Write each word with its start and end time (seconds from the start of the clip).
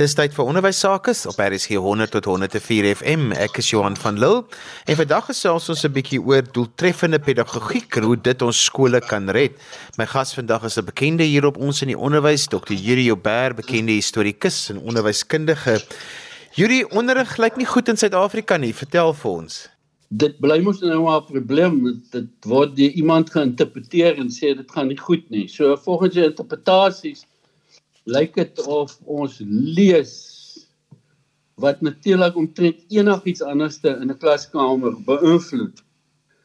Dis 0.00 0.14
tyd 0.16 0.32
vir 0.32 0.46
onderwys 0.48 0.78
sake 0.80 1.12
op 1.28 1.40
RSG 1.44 1.76
100 1.76 2.14
tot 2.14 2.24
104 2.30 2.86
FM. 2.94 3.34
Ek 3.36 3.58
is 3.60 3.66
Johan 3.68 3.98
van 4.00 4.16
Lille. 4.16 4.46
En 4.88 4.96
vandag 4.96 5.26
gesels 5.28 5.68
ons 5.68 5.82
'n 5.84 5.92
bietjie 5.92 6.20
oor 6.24 6.40
doeltreffende 6.40 7.18
pedagogiek 7.20 7.96
en 8.00 8.06
hoe 8.08 8.16
dit 8.16 8.42
ons 8.42 8.64
skole 8.64 9.00
kan 9.00 9.28
red. 9.28 9.52
My 9.98 10.06
gas 10.06 10.32
vandag 10.32 10.64
is 10.64 10.78
'n 10.78 10.86
bekende 10.86 11.24
hier 11.24 11.44
op 11.44 11.58
ons 11.58 11.82
in 11.82 11.88
die 11.88 11.98
onderwys, 11.98 12.48
Dr. 12.48 12.72
Yuri 12.72 13.04
Joubert, 13.04 13.56
bekende 13.56 13.92
historikus 13.92 14.70
en 14.70 14.78
onderwyskundige. 14.78 15.84
Yuri, 16.54 16.84
onderrig 16.84 17.36
lyk 17.36 17.56
nie 17.56 17.66
goed 17.66 17.88
in 17.88 17.96
Suid-Afrika 17.96 18.56
nie. 18.56 18.72
Vertel 18.72 19.12
vir 19.12 19.30
ons. 19.30 19.68
Dit 20.08 20.40
bly 20.40 20.60
mos 20.60 20.80
nou 20.80 21.02
maar 21.02 21.20
'n 21.20 21.26
probleem. 21.26 22.02
Dit 22.10 22.28
word 22.46 22.74
deur 22.76 22.90
iemand 22.90 23.30
geïnterpreteer 23.30 24.16
en 24.16 24.30
sê 24.30 24.56
dit 24.56 24.70
gaan 24.70 24.88
nie 24.88 24.98
goed 24.98 25.28
nie. 25.30 25.46
So 25.48 25.76
volgens 25.76 26.14
die 26.14 26.24
interpretasies 26.24 27.26
lyk 28.14 28.34
dit 28.38 28.60
of 28.66 28.96
ons 29.04 29.38
lees 29.46 30.12
wat 31.60 31.80
natuurlik 31.84 32.36
omtrent 32.40 32.80
enigiets 32.88 33.42
anderste 33.42 33.92
in 34.00 34.10
'n 34.10 34.18
klaskamer 34.18 34.96
beïnvloed 35.06 35.82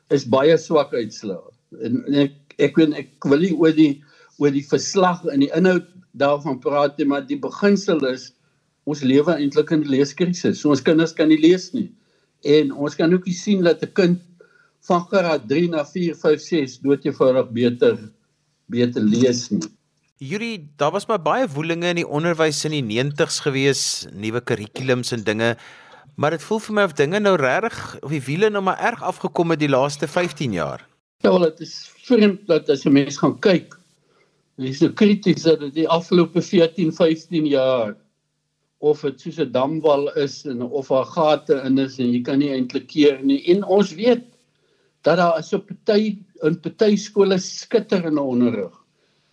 is 0.10 0.26
baie 0.28 0.58
swak 0.58 0.94
uitslae. 0.94 1.42
En, 1.82 2.04
en 2.08 2.16
ek 2.28 2.34
ek 2.58 2.78
weet 2.80 2.94
ek 2.94 3.28
wil 3.28 3.40
nie 3.40 3.56
oor 3.56 3.76
die 3.76 4.04
oor 4.40 4.52
die 4.52 4.66
verslag 4.68 5.24
en 5.32 5.40
die 5.40 5.52
inhoud 5.56 5.88
daarvan 6.20 6.60
praat 6.60 6.98
nie, 6.98 7.08
maar 7.08 7.24
die 7.28 7.40
beginsel 7.40 8.04
is 8.08 8.34
ons 8.86 9.02
lewe 9.04 9.34
eintlik 9.34 9.72
in 9.72 9.84
'n 9.84 9.92
leeskrisis. 9.92 10.60
So 10.60 10.70
ons 10.70 10.84
kinders 10.84 11.14
kan 11.14 11.28
nie 11.28 11.40
lees 11.40 11.74
nie. 11.74 11.90
En 12.44 12.72
ons 12.72 12.96
kan 12.96 13.14
ook 13.14 13.28
sien 13.28 13.64
dat 13.64 13.84
'n 13.84 13.94
kind 13.94 14.20
van 14.88 15.02
graad 15.10 15.48
3 15.50 15.70
na 15.70 15.84
4, 15.84 16.16
5, 16.16 16.42
6 16.42 16.80
doodgewoonig 16.80 17.50
beter 17.52 17.98
beter 18.70 19.02
lees 19.02 19.50
nie. 19.50 19.62
Yuri, 20.18 20.70
daar 20.80 20.92
was 20.92 21.06
maar 21.06 21.20
baie 21.20 21.48
woelinge 21.52 21.90
in 21.92 21.98
die 22.00 22.08
onderwys 22.08 22.62
in 22.64 22.72
die 22.72 23.02
90's 23.04 23.42
gewees, 23.44 23.80
nuwe 24.16 24.40
kurrikulums 24.40 25.10
en 25.12 25.26
dinge. 25.28 25.50
Maar 26.16 26.38
dit 26.38 26.44
voel 26.46 26.62
vir 26.64 26.76
my 26.78 26.86
of 26.88 26.94
dinge 26.96 27.20
nou 27.20 27.34
regtig 27.36 27.80
of 28.00 28.14
die 28.14 28.22
wiele 28.24 28.48
nou 28.50 28.62
maar 28.64 28.80
erg 28.80 29.04
afgekom 29.04 29.52
het 29.52 29.60
die 29.60 29.68
laaste 29.68 30.08
15 30.08 30.56
jaar. 30.56 30.86
Ja, 31.20 31.34
wel 31.34 31.44
dit 31.50 31.66
is 31.66 31.74
vreemd 32.08 32.46
dat 32.48 32.72
as 32.72 32.86
jy 32.88 32.94
mens 32.96 33.18
gaan 33.20 33.36
kyk, 33.44 33.76
is 34.56 34.80
so 34.80 34.96
krities 34.96 35.44
dat 35.44 35.60
dit 35.66 35.82
die 35.82 35.90
afgelope 35.92 36.40
14, 36.40 36.96
15 36.96 37.52
jaar 37.52 37.92
of 38.80 39.04
dit 39.04 39.20
soos 39.20 39.42
'n 39.44 39.52
damwal 39.52 40.08
is 40.16 40.46
en 40.48 40.64
of 40.64 40.88
daar 40.96 41.12
gate 41.12 41.60
in 41.66 41.78
is 41.78 42.00
en 42.00 42.14
jy 42.14 42.24
kan 42.24 42.40
nie 42.40 42.54
eintlik 42.56 42.88
keer 42.88 43.20
nie. 43.20 43.44
En 43.52 43.68
ons 43.68 43.92
weet 43.92 44.24
dat 45.04 45.18
daar 45.18 45.40
is 45.44 45.52
op 45.54 45.68
party 45.68 46.24
in 46.42 46.60
party 46.60 46.96
skole 46.96 47.38
skitterende 47.38 48.22
onderrig 48.22 48.85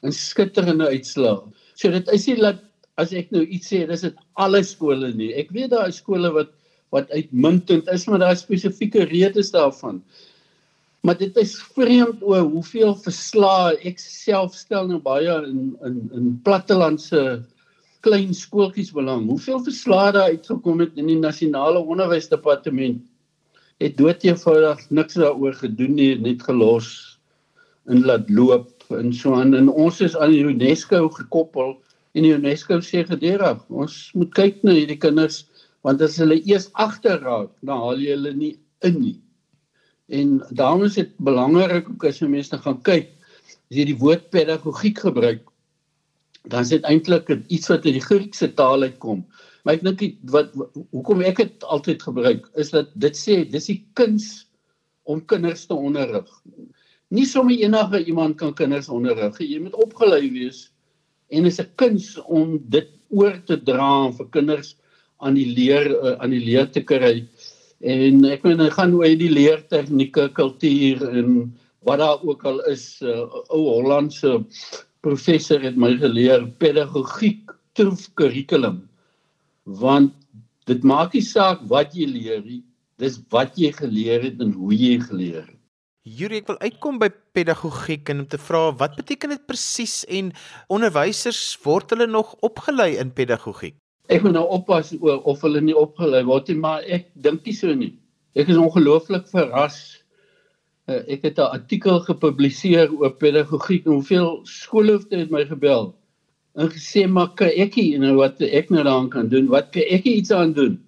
'n 0.03 0.13
skitterende 0.13 0.89
uitslag. 0.89 1.45
So 1.75 1.91
dit 1.91 2.09
is 2.13 2.27
nie 2.27 2.37
dat 2.41 2.61
as 3.01 3.13
ek 3.13 3.31
nou 3.33 3.45
iets 3.45 3.71
sê, 3.73 3.87
dis 3.89 4.05
dit 4.05 4.17
alle 4.37 4.63
skole 4.63 5.13
nie. 5.17 5.33
Ek 5.35 5.51
weet 5.55 5.71
daar 5.71 5.89
is 5.89 6.03
skole 6.03 6.33
wat 6.35 6.53
wat 6.93 7.09
uitmuntend 7.11 7.87
is, 7.89 8.05
maar 8.07 8.21
daar 8.21 8.35
is 8.37 8.43
spesifieke 8.45 9.07
redes 9.09 9.51
daarvan. 9.51 10.03
Maar 11.03 11.17
dit 11.19 11.37
is 11.41 11.55
vreemd 11.73 12.21
o 12.23 12.37
hoeveel 12.37 12.93
verslae 13.01 13.79
ek 13.89 13.99
self 13.99 14.53
stel 14.55 14.91
nou 14.91 15.01
baie 15.01 15.39
in 15.49 15.73
in 15.89 15.97
in 16.13 16.29
plattelandse 16.45 17.41
klein 18.03 18.35
skooltjies 18.35 18.93
belang. 18.93 19.25
Hoeveel 19.31 19.63
verslae 19.65 20.13
daar 20.13 20.35
uitgekom 20.35 20.85
het 20.85 21.01
in 21.01 21.09
die 21.09 21.19
nasionale 21.19 21.81
onderwysdepartement 21.81 23.01
het 23.83 23.97
doodgewoonig 23.99 24.85
niks 24.91 25.17
daaroor 25.19 25.57
gedoen 25.59 25.97
nie, 25.97 26.15
net 26.21 26.43
gelos 26.47 27.19
en 27.91 28.05
laat 28.07 28.29
loop 28.31 28.82
en 28.99 29.13
so 29.17 29.35
aan. 29.35 29.55
En 29.55 29.69
ons 29.69 30.01
is 30.01 30.17
aan 30.17 30.35
UNESCO 30.35 31.09
gekoppel 31.09 31.77
en 32.13 32.29
UNESCO 32.29 32.81
sê 32.85 33.05
gedurig 33.09 33.61
ons 33.71 33.99
moet 34.19 34.33
kyk 34.37 34.63
na 34.67 34.77
hierdie 34.77 35.01
kinders 35.01 35.45
want 35.87 36.03
as 36.05 36.19
hulle 36.21 36.39
eers 36.47 36.69
agterraak 36.85 37.51
dan 37.67 37.81
haal 37.85 38.01
jy 38.01 38.17
hulle 38.17 38.35
nie 38.37 38.55
in 38.87 38.99
nie. 39.01 39.17
En 40.13 40.41
daarom 40.51 40.85
is 40.89 40.99
dit 41.01 41.15
belangrik 41.25 41.89
ook 41.89 42.05
as 42.11 42.21
jy 42.21 42.29
mense 42.31 42.59
gaan 42.67 42.83
kyk 42.89 43.09
as 43.49 43.79
jy 43.79 43.89
die 43.93 43.99
woord 44.03 44.29
pedagogiek 44.35 45.01
gebruik 45.07 45.49
dan 46.51 46.67
is 46.67 46.73
dit 46.75 46.87
eintlik 46.91 47.29
iets 47.47 47.71
wat 47.71 47.85
uit 47.87 47.95
die 47.95 48.03
Griekse 48.03 48.49
taal 48.59 48.83
uitkom. 48.83 49.23
Maar 49.63 49.79
ek 49.79 49.85
dink 49.87 50.01
wat 50.35 50.51
hoekom 50.91 51.23
ek 51.23 51.39
dit 51.39 51.67
altyd 51.71 52.03
gebruik 52.03 52.49
is 52.59 52.73
dat 52.75 52.91
dit 52.99 53.19
sê 53.19 53.43
dis 53.47 53.71
die 53.71 53.79
kuns 53.99 54.49
om 55.07 55.23
kinders 55.31 55.69
te 55.71 55.75
onderrig 55.75 56.29
nie 57.13 57.27
sommer 57.29 57.59
enige 57.61 58.05
iemand 58.09 58.39
kan 58.41 58.55
kinders 58.57 58.89
onderrig. 58.89 59.37
Jy 59.41 59.61
moet 59.61 59.77
opgelei 59.77 60.31
wees 60.33 60.71
en 61.29 61.47
is 61.49 61.61
'n 61.61 61.69
kuns 61.77 62.17
om 62.25 62.59
dit 62.69 62.89
oor 63.11 63.37
te 63.47 63.57
dra 63.57 64.11
vir 64.13 64.29
kinders 64.33 64.77
aan 65.21 65.35
die 65.35 65.49
leer 65.57 65.87
uh, 65.93 66.17
aan 66.19 66.33
die 66.33 66.45
leer 66.45 66.71
te 66.73 66.81
kry. 66.81 67.27
En 67.81 68.25
ek 68.25 68.45
meen 68.45 68.59
dit 68.59 68.73
gaan 68.73 68.95
oor 68.95 69.17
die 69.19 69.31
leertegnieke, 69.31 70.29
kultuur 70.39 71.03
en 71.09 71.53
wat 71.85 71.99
daar 71.99 72.23
ook 72.23 72.45
al 72.45 72.61
is. 72.71 73.01
'n 73.03 73.07
uh, 73.07 73.53
Ou 73.53 73.63
Hollandse 73.77 74.45
professor 75.03 75.61
het 75.61 75.77
my 75.77 75.97
geleer 75.99 76.47
pedagogiek 76.59 77.51
troef 77.75 78.09
kurrikulum. 78.15 78.89
Want 79.65 80.13
dit 80.67 80.83
maak 80.83 81.15
nie 81.15 81.25
saak 81.25 81.61
wat 81.69 81.95
jy 81.95 82.07
leer 82.07 82.43
nie, 82.45 82.63
dis 82.99 83.19
wat 83.31 83.59
jy 83.59 83.73
geleer 83.73 84.23
het 84.23 84.41
en 84.41 84.53
hoe 84.53 84.75
jy 84.75 85.01
geleer 85.01 85.43
het. 85.43 85.62
Yuri, 86.03 86.41
ek 86.41 86.49
wil 86.51 86.57
uitkom 86.59 86.97
by 86.99 87.07
pedagogiek 87.31 88.09
en 88.11 88.25
om 88.25 88.27
te 88.27 88.39
vra 88.43 88.73
wat 88.75 88.97
beteken 88.99 89.37
dit 89.37 89.43
presies 89.47 90.01
en 90.11 90.33
onderwysers 90.67 91.55
word 91.63 91.95
hulle 91.95 92.09
nog 92.11 92.33
opgelei 92.43 92.97
in 92.99 93.13
pedagogiek? 93.15 93.77
Ek 94.11 94.27
moet 94.27 94.35
nou 94.35 94.43
oppas 94.51 94.91
oor 94.99 95.23
of 95.31 95.47
hulle 95.47 95.63
nie 95.63 95.77
opgelei 95.79 96.25
word 96.27 96.51
nie, 96.51 96.59
maar 96.59 96.83
ek 96.91 97.07
dink 97.15 97.47
nie 97.47 97.55
so 97.55 97.71
nie. 97.71 97.93
Ek 98.35 98.51
is 98.51 98.59
ongelooflik 98.59 99.31
verras. 99.31 99.79
Uh, 100.91 101.07
ek 101.07 101.23
het 101.31 101.39
'n 101.39 101.55
artikel 101.63 102.03
gepubliseer 102.03 102.91
oor 102.91 103.15
pedagogiek 103.15 103.87
en 103.87 104.01
hoeveel 104.03 104.43
skoolhoofde 104.43 105.23
het 105.23 105.31
my 105.31 105.47
gebel 105.47 105.95
en 106.59 106.69
gesê 106.69 107.07
maar 107.07 107.31
kan 107.39 107.55
ek 107.55 107.77
nie 107.79 107.99
nou 107.99 108.17
wat 108.19 108.43
ek 108.43 108.75
nou 108.75 108.83
daaraan 108.83 109.09
kan 109.09 109.29
doen? 109.29 109.47
Wat 109.47 109.71
kan 109.71 109.87
ek 109.87 110.03
iets 110.03 110.35
aan 110.35 110.53
doen? 110.53 110.83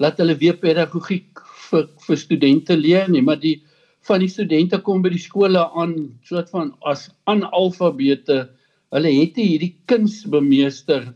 Laat 0.00 0.16
hulle 0.16 0.34
weer 0.40 0.56
pedagogiek 0.56 1.28
vir 1.68 1.90
vir 2.08 2.16
studente 2.16 2.72
leer 2.76 3.04
nie, 3.10 3.20
maar 3.20 3.36
die 3.36 3.60
van 4.08 4.22
die 4.22 4.30
studente 4.32 4.80
kom 4.84 5.02
by 5.04 5.12
die 5.12 5.22
skole 5.22 5.62
aan 5.76 5.94
soort 6.26 6.50
van 6.54 6.72
as 6.88 7.08
analfabete. 7.30 8.46
Hulle 8.94 9.12
het 9.20 9.36
hierdie 9.38 9.74
kuns 9.90 10.22
bemeester 10.30 11.10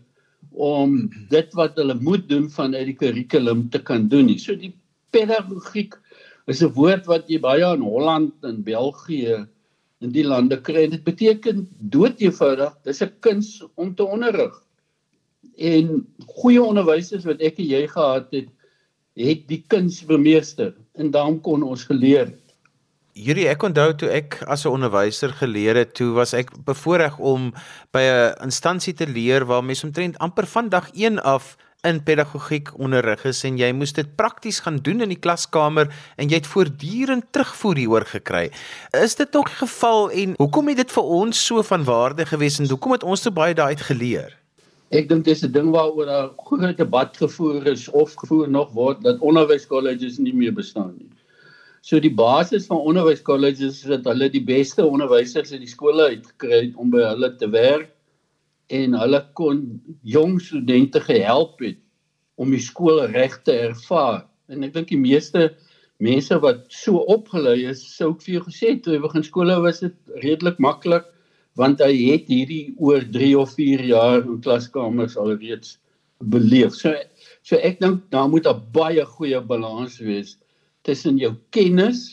om 0.54 1.08
dit 1.32 1.56
wat 1.58 1.78
hulle 1.80 1.96
moet 1.98 2.28
doen 2.28 2.46
vanuit 2.50 2.86
die 2.92 2.98
kurrikulum 2.98 3.68
te 3.70 3.80
kan 3.82 4.08
doen. 4.08 4.30
So 4.38 4.54
die 4.54 4.74
pedagogiek 5.14 5.96
is 6.46 6.62
'n 6.62 6.74
woord 6.76 7.06
wat 7.06 7.28
jy 7.28 7.40
baie 7.40 7.64
in 7.74 7.82
Holland 7.82 8.32
en 8.44 8.62
België 8.62 9.46
in 10.00 10.12
die 10.12 10.24
lande 10.24 10.60
kry. 10.60 10.86
Dit 10.86 11.04
beteken 11.04 11.66
doodgewoonig, 11.80 12.74
dis 12.84 13.02
'n 13.02 13.12
kuns 13.20 13.64
om 13.74 13.94
te 13.94 14.04
onderrig. 14.04 14.54
En 15.56 16.06
goeie 16.26 16.62
onderwysers 16.62 17.24
wat 17.24 17.40
ek 17.40 17.58
en 17.58 17.66
jy 17.66 17.86
gehad 17.86 18.28
het, 18.32 18.48
het 19.16 19.48
die 19.48 19.64
kuns 19.68 20.04
bemeester 20.04 20.74
en 20.94 21.10
daarom 21.10 21.40
kon 21.40 21.62
ons 21.62 21.84
geleer 21.84 22.26
het. 22.26 22.43
Hierdie 23.14 23.44
ek 23.46 23.62
onthou 23.62 23.92
toe 23.94 24.08
ek 24.10 24.40
as 24.50 24.64
'n 24.66 24.74
onderwyser 24.74 25.30
geleer 25.38 25.76
het, 25.78 25.94
toe 25.94 26.10
was 26.16 26.32
ek 26.34 26.50
bevoorreg 26.66 27.14
om 27.22 27.54
by 27.94 28.02
'n 28.02 28.42
instansie 28.42 28.92
te 28.92 29.06
leer 29.06 29.46
waar 29.46 29.62
mens 29.62 29.84
omtrent 29.84 30.18
amper 30.18 30.46
van 30.46 30.68
dag 30.68 30.90
1 30.92 31.22
af 31.22 31.56
in 31.84 32.02
pedagogiek 32.02 32.72
onderrig 32.76 33.24
is 33.24 33.44
en 33.44 33.56
jy 33.56 33.70
moes 33.72 33.92
dit 33.92 34.16
prakties 34.16 34.60
gaan 34.60 34.78
doen 34.82 35.00
in 35.00 35.08
die 35.08 35.20
klaskamer 35.20 35.94
en 36.16 36.28
jy 36.28 36.34
het 36.34 36.46
voortdurend 36.46 37.30
terugvoer 37.30 37.76
hieroor 37.76 38.04
gekry. 38.04 38.50
Is 38.90 39.14
dit 39.14 39.32
nog 39.32 39.46
die 39.46 39.62
geval 39.62 40.10
en 40.10 40.34
hoekom 40.38 40.68
het 40.68 40.76
dit 40.76 40.92
vir 40.92 41.04
ons 41.04 41.46
so 41.46 41.62
van 41.62 41.84
waarde 41.84 42.26
gewees 42.26 42.58
en 42.58 42.68
hoekom 42.68 42.92
het 42.92 43.04
ons 43.04 43.22
so 43.22 43.30
baie 43.30 43.54
daai 43.54 43.78
uit 43.78 43.80
geleer? 43.80 44.34
Ek 44.90 45.08
dink 45.08 45.24
dis 45.24 45.44
'n 45.44 45.52
ding 45.52 45.70
waaroor 45.70 46.10
'n 46.10 46.30
groot 46.36 46.76
debat 46.76 47.16
gevoer 47.16 47.66
is 47.66 47.88
of 47.88 48.14
gevoer 48.14 48.50
nog 48.50 48.72
word 48.72 49.02
dat 49.02 49.20
onderwyskolleges 49.20 50.18
nie 50.18 50.34
meer 50.34 50.52
bestaan 50.52 50.94
nie. 50.98 51.13
So 51.84 52.00
die 52.00 52.14
basis 52.16 52.64
van 52.70 52.80
onderwyskolleges 52.80 53.82
is 53.82 53.88
dat 53.90 54.06
hulle 54.08 54.30
die 54.32 54.40
beste 54.40 54.86
onderwysers 54.88 55.50
in 55.52 55.60
die 55.60 55.68
skole 55.68 56.06
uitgekry 56.14 56.60
het 56.62 56.76
om 56.80 56.88
by 56.94 57.02
hulle 57.10 57.28
te 57.36 57.48
werk 57.52 57.90
en 58.72 58.94
hulle 58.96 59.18
kon 59.36 59.58
jong 60.08 60.38
studente 60.40 61.02
gehelp 61.04 61.58
het 61.60 61.76
om 62.40 62.54
die 62.54 62.62
skool 62.64 63.02
reg 63.12 63.36
te 63.44 63.52
ervaar. 63.66 64.22
En 64.48 64.64
ek 64.64 64.72
dink 64.72 64.88
die 64.94 65.00
meeste 65.02 65.50
mense 66.00 66.38
wat 66.40 66.62
so 66.72 67.02
opgelei 67.12 67.66
is, 67.68 67.82
sou 67.98 68.14
ek 68.14 68.24
vir 68.24 68.38
jou 68.38 68.44
gesê 68.46 68.70
toe 68.80 68.94
hy 68.94 69.02
begin 69.02 69.26
skole 69.26 69.58
was 69.66 69.82
dit 69.84 70.16
redelik 70.22 70.62
maklik 70.64 71.04
want 71.60 71.84
hy 71.84 71.92
het 71.92 72.32
hierdie 72.32 72.72
oor 72.80 73.04
3 73.12 73.28
of 73.42 73.52
4 73.58 73.84
jaar 73.90 74.24
in 74.24 74.40
klaskamers 74.40 75.18
alreeds 75.20 75.76
beleef. 76.32 76.72
So 76.80 76.96
so 77.44 77.60
ek 77.60 77.76
dink 77.84 78.08
daar 78.08 78.32
moet 78.32 78.48
'n 78.48 78.64
baie 78.72 79.04
goeie 79.04 79.44
balans 79.52 80.00
wees 80.00 80.38
tussen 80.84 81.16
jou 81.18 81.34
kennis 81.50 82.12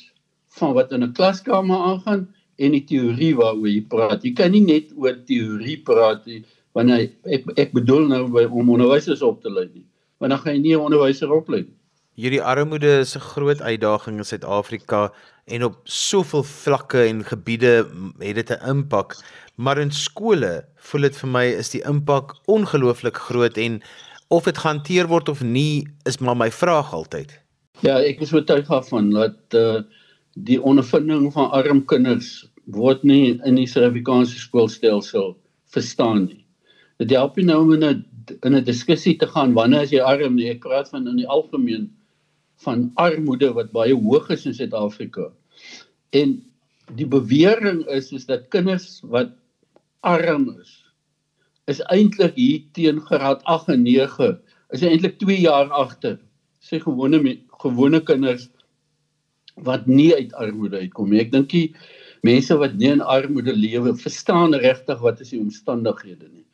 van 0.58 0.74
wat 0.74 0.92
in 0.92 1.04
'n 1.04 1.14
klaskamer 1.14 1.78
aangaan 1.78 2.28
en 2.58 2.72
die 2.72 2.86
teorie 2.86 3.36
waaroor 3.36 3.68
jy 3.68 3.84
praat. 3.88 4.24
Jy 4.24 4.34
kan 4.34 4.52
nie 4.52 4.66
net 4.66 4.92
oor 4.96 5.16
teorie 5.26 5.78
praat 5.84 6.26
nie. 6.26 6.44
wanneer 6.78 7.10
ek 7.28 7.48
ek 7.60 7.76
bedoel 7.76 8.08
nou 8.12 8.24
by, 8.32 8.46
om 8.48 8.72
onderwysers 8.72 9.24
op 9.26 9.42
te 9.44 9.52
lei 9.52 9.68
nie 9.72 9.86
want 10.22 10.34
dan 10.34 10.42
gaan 10.44 10.56
jy 10.56 10.62
nie 10.62 10.76
'n 10.76 10.88
onderwyser 10.88 11.32
oplei 11.32 11.64
nie 11.64 11.78
Hierdie 12.22 12.44
armoede 12.44 13.00
is 13.02 13.16
'n 13.16 13.24
groot 13.34 13.62
uitdaging 13.62 14.18
in 14.18 14.26
Suid-Afrika 14.26 15.14
en 15.48 15.64
op 15.64 15.80
soveel 15.84 16.44
vlakke 16.44 17.08
en 17.08 17.24
gebiede 17.24 17.88
het 18.20 18.36
dit 18.36 18.52
'n 18.52 18.68
impak, 18.68 19.16
maar 19.56 19.78
in 19.78 19.92
skole 19.92 20.66
voel 20.76 21.02
dit 21.02 21.16
vir 21.16 21.30
my 21.30 21.46
is 21.46 21.70
die 21.70 21.84
impak 21.84 22.36
ongelooflik 22.46 23.18
groot 23.18 23.58
en 23.58 23.82
of 24.28 24.44
dit 24.44 24.58
gehanteer 24.58 25.08
word 25.08 25.30
of 25.30 25.42
nie 25.42 25.88
is 26.04 26.20
maar 26.20 26.38
my 26.38 26.52
vraag 26.52 26.94
altyd. 26.94 27.41
Ja, 27.80 27.96
ek 28.04 28.20
is 28.22 28.34
oortuig 28.36 28.68
daarvan 28.68 29.10
dat 29.16 29.56
uh 29.58 29.82
die 30.48 30.62
ondervinding 30.64 31.26
van 31.36 31.50
arm 31.52 31.82
kinders 31.92 32.46
word 32.72 33.02
nie 33.04 33.34
in 33.44 33.58
die 33.60 33.66
Suid-Afrikaanse 33.68 34.38
skoolstelsel 34.40 35.34
verstaan 35.74 36.22
nie. 36.30 36.46
Dit 37.04 37.12
help 37.12 37.36
nie 37.36 37.50
nou 37.50 37.58
om 37.66 37.74
in 37.76 37.84
'n 37.84 38.06
in 38.48 38.56
'n 38.56 38.64
diskussie 38.64 39.18
te 39.18 39.28
gaan 39.28 39.54
wanneer 39.54 39.82
as 39.82 39.92
jy 39.92 40.00
arm 40.00 40.36
nie, 40.36 40.48
ek 40.50 40.64
praat 40.64 40.90
van 40.90 41.08
in 41.08 41.18
die 41.18 41.28
algemeen 41.28 41.90
van 42.64 42.92
armoede 42.96 43.52
wat 43.54 43.72
baie 43.72 43.96
hoog 43.96 44.30
is 44.30 44.46
in 44.46 44.54
Suid-Afrika. 44.54 45.32
En 46.14 46.40
die 46.96 47.08
bewering 47.08 47.86
is 47.88 48.12
is 48.12 48.26
dat 48.26 48.48
kinders 48.50 49.02
wat 49.04 49.32
arm 50.02 50.56
is 50.62 50.78
is 51.68 51.82
eintlik 51.92 52.36
hier 52.36 52.64
teen 52.74 53.02
graad 53.02 53.44
8 53.44 53.70
en 53.70 53.84
9 53.84 54.40
is 54.70 54.82
eintlik 54.82 55.20
2 55.20 55.42
jaar 55.42 55.70
agter 55.70 56.20
sy 56.60 56.80
gewone 56.80 57.20
gewone 57.64 58.02
kinders 58.06 58.50
wat 59.56 59.88
nie 59.88 60.14
uit 60.16 60.34
armoede 60.34 60.80
uitkom 60.86 61.12
nie. 61.12 61.22
Ek 61.22 61.32
dink 61.34 61.50
die 61.52 61.76
mense 62.28 62.56
wat 62.58 62.78
nie 62.80 62.92
in 62.94 63.02
armoede 63.02 63.54
lewe 63.56 63.96
verstaan 63.98 64.56
regtig 64.64 65.02
wat 65.04 65.22
is 65.22 65.34
die 65.34 65.42
omstandighede 65.42 66.30
nie. 66.30 66.46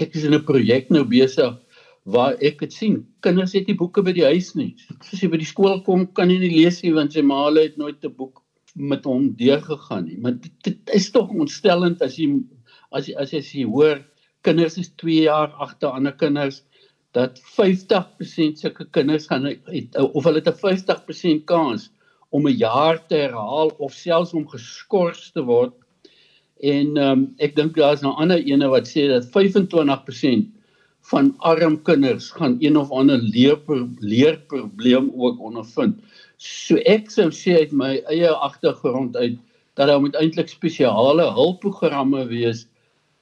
Ek 0.00 0.14
is 0.14 0.24
in 0.24 0.34
'n 0.34 0.44
projek 0.44 0.90
nou 0.90 1.04
besig 1.04 1.58
waar 2.04 2.36
ek 2.40 2.60
dit 2.60 2.72
sien. 2.72 3.06
Kinders 3.20 3.52
het 3.52 3.66
nie 3.68 3.76
boeke 3.76 4.02
by 4.02 4.12
die 4.12 4.24
huis 4.24 4.54
nie. 4.54 4.74
Soos 5.04 5.22
jy 5.22 5.28
by 5.28 5.40
die 5.40 5.48
skool 5.48 5.82
kom, 5.84 6.06
kan 6.06 6.30
jy 6.30 6.38
nie 6.38 6.54
lees 6.54 6.82
nie 6.82 6.92
want 6.92 7.12
sy 7.12 7.22
ma 7.22 7.50
het 7.50 7.76
nooit 7.76 8.04
'n 8.04 8.14
boek 8.16 8.42
met 8.74 9.04
hom 9.04 9.34
deurgegaan 9.36 10.04
nie. 10.06 10.16
Maar 10.18 10.38
dit, 10.40 10.52
dit 10.62 10.90
is 10.94 11.10
tog 11.10 11.30
ontstellend 11.30 12.02
as 12.02 12.16
jy 12.16 12.42
as 12.92 13.06
jy 13.06 13.14
as 13.14 13.32
jy, 13.32 13.38
as 13.38 13.52
jy 13.54 13.64
hoor 13.64 14.04
kinders 14.42 14.78
is 14.78 14.90
2 14.96 15.26
jaar 15.26 15.52
agter 15.60 15.90
ander 15.90 16.12
kinders 16.12 16.62
dat 17.16 17.40
50% 17.40 18.60
sulke 18.60 18.86
kinders 18.90 19.26
gaan 19.26 19.44
het, 19.44 19.96
of 19.98 20.24
hulle 20.24 20.42
het 20.42 20.48
'n 20.48 20.60
50% 20.60 21.44
kans 21.44 21.90
om 22.30 22.46
'n 22.46 22.56
jaar 22.56 23.06
te 23.06 23.14
herhaal 23.14 23.68
of 23.78 23.92
selfs 23.92 24.32
om 24.32 24.48
geskort 24.48 25.32
te 25.32 25.42
word. 25.42 25.74
En 26.60 26.96
um, 26.96 27.34
ek 27.38 27.56
dink 27.56 27.76
daar's 27.76 28.00
nou 28.00 28.12
ander 28.14 28.38
ene 28.38 28.68
wat 28.68 28.88
sê 28.88 29.08
dat 29.08 29.26
25% 29.32 30.46
van 31.10 31.34
arm 31.38 31.82
kinders 31.82 32.30
gaan 32.30 32.56
een 32.60 32.76
of 32.76 32.90
ander 32.90 33.18
leerprobleem 34.00 35.10
ook 35.16 35.40
ondervind. 35.40 35.98
So 36.36 36.76
ek 36.76 37.10
sou 37.10 37.30
sê 37.30 37.56
uit 37.64 37.72
my 37.72 38.02
eie 38.12 38.28
agtergrond 38.28 39.16
uit 39.16 39.38
dat 39.74 39.88
daar 39.88 40.00
moet 40.00 40.16
eintlik 40.20 40.48
spesiale 40.48 41.30
hulpprogramme 41.32 42.26
wees 42.28 42.66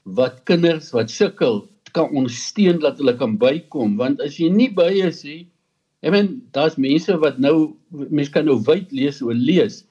wat 0.03 0.43
kinders 0.45 0.91
wat 0.91 1.11
sukkel 1.11 1.69
kan 1.97 2.11
ondersteun 2.11 2.81
dat 2.85 2.99
hulle 3.01 3.17
kan 3.21 3.39
bykom 3.41 3.97
want 4.01 4.21
as 4.25 4.39
jy 4.41 4.51
nie 4.53 4.71
by 4.81 4.91
is 5.09 5.25
nie 5.25 5.41
ek 6.03 6.15
meen 6.15 6.31
daar's 6.57 6.79
mense 6.79 7.17
wat 7.25 7.41
nou 7.43 7.57
mense 7.91 8.33
kan 8.35 8.47
nou 8.49 8.59
wyd 8.69 8.93
lees 8.95 9.23
oor 9.25 9.35
lees 9.35 9.83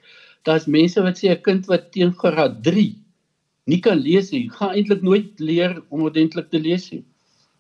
daar's 0.47 0.67
mense 0.77 1.01
wat 1.03 1.19
sê 1.19 1.33
'n 1.33 1.43
kind 1.49 1.67
wat 1.67 1.91
teen 1.91 2.13
graad 2.23 2.63
3 2.63 2.87
nie 3.67 3.81
kan 3.83 3.99
lees 3.99 4.31
nie 4.31 4.47
gaan 4.59 4.75
eintlik 4.75 5.03
nooit 5.03 5.39
leer 5.39 5.81
om 5.89 6.07
ordentlik 6.09 6.49
te 6.51 6.59
lees 6.59 6.91
nie 6.91 7.03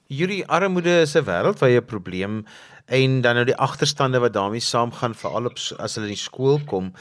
hierdie 0.07 0.45
armoede 0.47 1.01
is 1.03 1.15
'n 1.15 1.27
wêreldwye 1.27 1.81
probleem 1.81 2.45
en 2.87 3.21
dan 3.21 3.35
nou 3.35 3.45
die 3.45 3.55
agterstande 3.55 4.19
wat 4.23 4.33
daarmee 4.33 4.63
saamgaan 4.63 5.15
veral 5.15 5.49
op 5.49 5.57
as 5.79 5.95
hulle 5.95 6.07
in 6.07 6.15
die 6.15 6.21
skool 6.21 6.59
kom. 6.65 6.93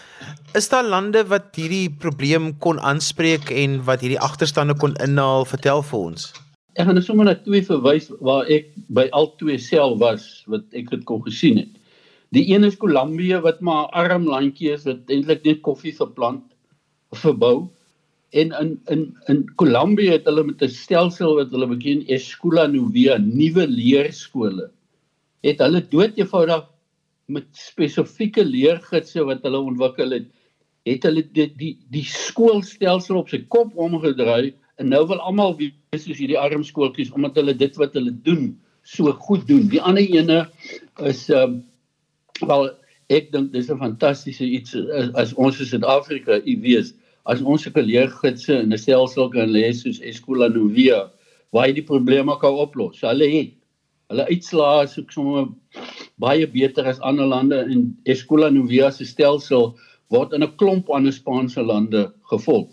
Is 0.55 0.69
daar 0.69 0.85
lande 0.85 1.23
wat 1.31 1.55
hierdie 1.55 1.91
probleem 1.91 2.59
kon 2.59 2.81
aanspreek 2.81 3.51
en 3.51 3.85
wat 3.87 4.03
hierdie 4.03 4.21
agterstande 4.21 4.75
kon 4.75 4.97
inhaal? 4.97 5.45
Vertel 5.45 5.83
vir 5.83 5.99
ons. 5.99 6.33
Ek 6.77 6.85
gaan 6.85 6.99
net 6.99 7.07
sommer 7.07 7.25
na 7.25 7.35
twee 7.41 7.65
verwys 7.65 8.11
waar 8.21 8.49
ek 8.53 8.69
by 8.93 9.07
al 9.17 9.31
twee 9.41 9.57
self 9.59 9.97
was 10.03 10.27
wat 10.53 10.65
ek 10.77 10.91
dit 10.93 11.07
kon 11.09 11.23
gesien 11.25 11.63
het. 11.63 11.73
Die 12.37 12.45
een 12.51 12.67
is 12.69 12.77
Kolumbie 12.77 13.33
wat 13.41 13.63
maar 13.65 13.87
'n 13.87 13.97
arm 14.03 14.25
landjie 14.29 14.75
is 14.75 14.85
wat 14.85 15.09
eintlik 15.09 15.45
net 15.45 15.63
koffie 15.65 15.95
verplant 15.97 16.45
of 17.15 17.25
verbou. 17.25 17.69
En 18.33 18.53
in 18.61 18.77
in 18.93 19.03
in 19.33 19.45
Kolumbie 19.57 20.11
het 20.11 20.29
hulle 20.29 20.45
met 20.45 20.63
'n 20.63 20.69
stelsel 20.69 21.37
wat 21.41 21.51
hulle 21.51 21.67
begin 21.67 22.05
Escola 22.09 22.67
Nueva, 22.67 23.17
nuwe 23.19 23.67
leerskole 23.67 24.71
het 25.47 25.63
hulle 25.63 25.83
dood 25.91 26.19
eenvoudig 26.19 26.65
met 27.33 27.47
spesifieke 27.59 28.45
leergidse 28.45 29.25
wat 29.25 29.43
hulle 29.47 29.59
ontwikkel 29.59 30.15
het, 30.17 30.29
het 30.87 31.03
hulle 31.09 31.25
die 31.35 31.49
die, 31.59 31.73
die 31.91 32.05
skoolstelsel 32.05 33.19
op 33.23 33.33
sy 33.33 33.43
kop 33.49 33.75
omgedraai 33.75 34.55
en 34.81 34.89
nou 34.93 35.03
wil 35.09 35.23
almal 35.25 35.57
wees 35.59 36.05
soos 36.05 36.19
hierdie 36.21 36.39
arm 36.39 36.65
skooltjies 36.65 37.13
omdat 37.17 37.39
hulle 37.41 37.55
dit 37.57 37.79
wat 37.81 37.95
hulle 37.97 38.13
doen 38.27 38.51
so 38.87 39.13
goed 39.27 39.47
doen. 39.49 39.67
Die 39.73 39.83
ander 39.83 40.05
ene 40.05 40.45
is 41.03 41.27
ehm 41.31 41.57
um, 41.57 41.65
wel 42.47 42.69
ek 43.09 43.31
dink 43.33 43.53
dis 43.53 43.71
'n 43.71 43.81
fantastiese 43.81 44.45
iets 44.45 44.75
as, 44.77 45.13
as 45.15 45.35
ons 45.35 45.61
in 45.61 45.67
Suid-Afrika, 45.67 46.41
u 46.45 46.55
weet, 46.61 46.93
as 47.25 47.41
ons 47.43 47.63
sulke 47.63 47.83
leergidse 47.83 48.61
in 48.63 48.73
'n 48.73 48.79
stelsel 48.79 49.31
kan 49.31 49.49
lê 49.49 49.73
soos 49.73 50.01
Escola 50.01 50.49
Nueva, 50.49 51.11
waar 51.53 51.69
jy 51.69 51.81
die 51.81 51.89
probleme 51.93 52.37
kan 52.41 52.53
oplos. 52.53 53.01
Hulle 53.01 53.31
het 53.31 53.55
Hulle 54.07 54.27
uitslae 54.31 54.85
is 54.87 54.99
ook 55.01 55.11
sommer 55.11 55.47
baie 56.23 56.47
beter 56.47 56.87
as 56.87 57.01
ander 57.03 57.27
lande 57.27 57.59
en 57.59 57.89
Escola 58.07 58.51
Nueva 58.55 58.93
se 58.95 59.05
stelsel 59.05 59.73
word 60.15 60.33
in 60.37 60.45
'n 60.47 60.57
klomp 60.63 60.91
ander 60.91 61.13
Spaanse 61.13 61.63
lande 61.63 62.13
gevolg. 62.31 62.71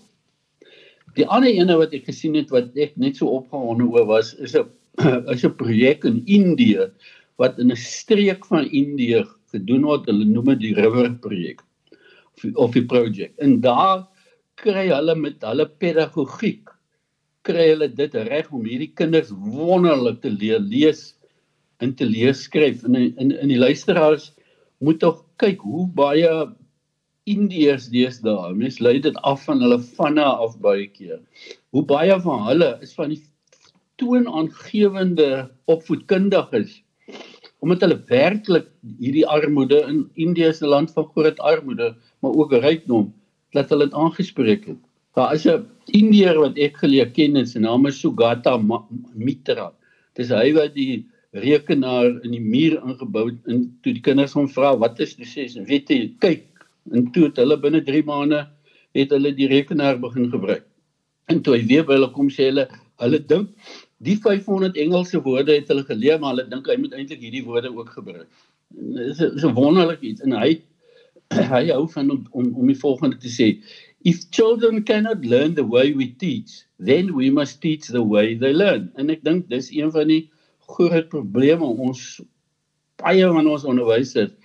Die 1.18 1.28
ander 1.28 1.50
ene 1.50 1.78
wat 1.78 1.94
ek 1.94 2.08
gesien 2.10 2.36
het 2.40 2.50
wat 2.54 2.74
ek 2.78 2.96
net 2.98 3.20
so 3.20 3.30
opgewonde 3.30 3.86
oor 3.86 4.08
was, 4.10 4.34
is 4.36 4.56
'n 4.56 4.70
is 5.34 5.46
'n 5.46 5.56
projek 5.58 6.06
in 6.06 6.24
Indië 6.26 6.90
wat 7.38 7.60
in 7.60 7.72
'n 7.72 7.78
streek 7.78 8.46
van 8.46 8.66
Indië 8.70 9.24
gedoen 9.54 9.84
word. 9.84 10.06
Hulle 10.06 10.26
noem 10.26 10.54
dit 10.54 10.60
die 10.70 10.76
River 10.76 11.14
projek 11.22 11.62
of 12.56 12.74
die 12.74 12.86
projek. 12.86 13.34
En 13.38 13.62
daar 13.62 14.08
kry 14.56 14.88
hulle 14.90 15.16
met 15.16 15.42
hulle 15.42 15.68
pedagogiek 15.82 16.70
kry 17.44 17.74
hulle 17.74 17.90
dit 17.92 18.16
reg 18.30 18.52
om 18.56 18.64
hierdie 18.66 18.94
kinders 18.96 19.32
wonderlik 19.36 20.22
te 20.24 20.32
leer 20.32 20.62
lees 20.64 21.12
in 21.84 21.94
te 22.00 22.08
lees 22.08 22.46
skryf 22.48 22.86
en 22.88 22.96
in 22.96 23.32
in 23.32 23.52
die 23.52 23.60
luisteraars 23.60 24.32
moet 24.84 25.02
tog 25.04 25.24
kyk 25.42 25.64
hoe 25.68 25.88
baie 25.98 26.30
Indiërs 27.30 27.90
deesdae 27.92 28.54
mens 28.58 28.80
lei 28.84 28.98
dit 29.04 29.18
af 29.24 29.46
van 29.48 29.62
hulle 29.64 29.80
vanne 29.98 30.24
af 30.24 30.58
baie 30.64 30.88
keer. 30.92 31.20
Hoe 31.72 31.86
baie 31.88 32.18
van 32.26 32.48
hulle 32.50 32.72
is 32.84 32.94
van 32.98 33.14
die 33.14 33.22
toonaangewende 34.02 35.30
opvoedkundiges 35.72 36.82
omdat 37.64 37.86
hulle 37.86 38.00
werklik 38.10 38.66
hierdie 39.00 39.28
armoede 39.32 39.78
in 39.88 40.02
Indië 40.20 40.52
se 40.52 40.68
land 40.68 40.92
van 40.92 41.08
groot 41.16 41.40
armoede 41.40 41.94
maar 42.20 42.36
ook 42.36 42.58
rykdom 42.66 43.14
dat 43.56 43.70
hulle 43.72 43.88
dit 43.88 43.96
aangespreek 43.96 44.66
het. 44.68 44.82
Daar 45.16 45.34
is 45.34 45.46
'n 45.48 45.64
Indiër 45.86 46.40
wat 46.40 46.58
ek 46.58 46.78
geleer 46.78 47.10
ken 47.12 47.36
en 47.36 47.48
sy 47.48 47.60
naam 47.60 47.86
is 47.86 48.00
Sugata 48.00 48.58
Mitra. 49.14 49.72
Dis 50.16 50.30
hy 50.30 50.54
wat 50.54 50.74
die 50.76 51.06
rekenaar 51.32 52.24
in 52.24 52.32
die 52.32 52.42
muur 52.42 52.82
ingebou 52.84 53.30
en 53.48 53.78
toe 53.82 53.94
die 53.94 54.02
kinders 54.02 54.34
hom 54.34 54.48
vra 54.50 54.76
wat 54.78 55.00
is 55.00 55.16
die 55.16 55.26
ses? 55.26 55.56
En 55.56 55.66
weet 55.66 55.90
jy 55.90 56.14
kyk 56.20 56.44
en 56.92 57.12
toe 57.12 57.28
het 57.30 57.40
hulle 57.40 57.58
binne 57.60 57.82
3 57.86 58.04
maande 58.08 58.44
het 58.98 59.14
hulle 59.16 59.32
die 59.36 59.48
rekenaar 59.48 60.00
begin 60.00 60.30
gebruik. 60.32 60.66
En 61.32 61.42
toe 61.42 61.56
hy 61.56 61.64
weer 61.70 61.86
by 61.88 61.98
hulle 61.98 62.12
kom 62.16 62.30
sê 62.34 62.50
hulle 62.52 62.68
hulle 63.02 63.20
dink 63.30 63.54
die 64.04 64.18
500 64.20 64.78
Engelse 64.84 65.22
woorde 65.24 65.56
het 65.56 65.72
hulle 65.72 65.86
geleer 65.88 66.20
maar 66.20 66.36
hulle 66.36 66.50
dink 66.52 66.68
hy 66.68 66.76
moet 66.82 66.94
eintlik 66.98 67.24
hierdie 67.24 67.46
woorde 67.46 67.72
ook 67.72 67.96
gebruik. 67.96 68.28
Dis 68.74 69.22
is 69.22 69.46
'n 69.46 69.56
wonderlik 69.56 70.02
iets. 70.02 70.22
En 70.22 70.36
hy 70.38 70.62
hy 71.56 71.64
hou 71.72 71.88
van 71.96 72.12
om 72.12 72.28
om, 72.32 72.52
om 72.54 72.68
die 72.68 72.80
volgende 72.80 73.18
te 73.18 73.32
sê 73.32 73.48
if 74.04 74.20
children 74.32 74.84
cannot 74.84 75.26
learn 75.26 75.56
the 75.56 75.64
way 75.64 75.94
we 75.96 76.12
teach 76.20 76.68
then 76.78 77.16
we 77.16 77.30
must 77.32 77.62
teach 77.62 77.88
the 77.88 78.04
way 78.04 78.36
they 78.36 78.54
learn. 78.54 78.92
En 78.98 79.10
ek 79.10 79.24
dink 79.24 79.50
dis 79.50 79.72
een 79.72 79.92
van 79.92 80.08
die 80.08 80.30
groot 80.68 81.10
probleme 81.10 81.66
ons 81.66 82.22
baie 83.02 83.26
van 83.28 83.48
ons 83.48 83.64
onderwysers 83.64 84.36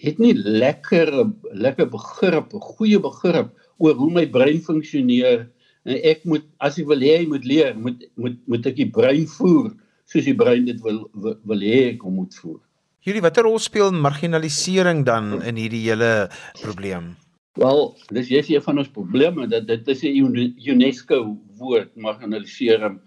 het 0.00 0.18
nie 0.22 0.34
lekker 0.34 1.10
lekker 1.52 1.88
begrip, 1.90 2.54
'n 2.54 2.60
goeie 2.76 3.00
begrip 3.00 3.50
oor 3.78 3.94
hoe 3.94 4.10
my 4.10 4.26
brein 4.26 4.60
funksioneer 4.60 5.48
en 5.84 5.96
ek 6.02 6.24
moet 6.24 6.44
as 6.60 6.78
ek 6.78 6.86
wil 6.86 7.00
hê 7.00 7.18
hy 7.18 7.26
moet 7.26 7.44
leer, 7.44 7.74
moet 7.76 8.04
moet 8.16 8.38
moet 8.46 8.66
ek 8.66 8.76
die 8.76 8.90
brein 8.90 9.26
voer 9.26 9.72
soos 10.06 10.24
die 10.24 10.36
brein 10.36 10.64
dit 10.64 10.80
wil 10.80 11.08
wil, 11.12 11.36
wil 11.44 11.60
hê 11.60 11.94
ek 11.94 12.04
moet 12.04 12.34
voer. 12.34 12.60
Hierdie 13.04 13.22
watter 13.22 13.44
rol 13.44 13.58
speel 13.58 13.92
marginalisering 13.92 15.04
dan 15.04 15.42
in 15.42 15.56
hierdie 15.56 15.84
hele 15.84 16.28
probleem? 16.62 17.16
Wel, 17.60 17.94
dis 18.10 18.28
jy's 18.28 18.48
een 18.50 18.62
van 18.62 18.78
ons 18.78 18.88
probleme 18.88 19.46
dat 19.46 19.66
dit 19.66 19.88
is 19.88 20.02
'n 20.02 20.58
UNESCO 20.58 21.36
woord 21.58 21.96
marginalisering 21.96 23.00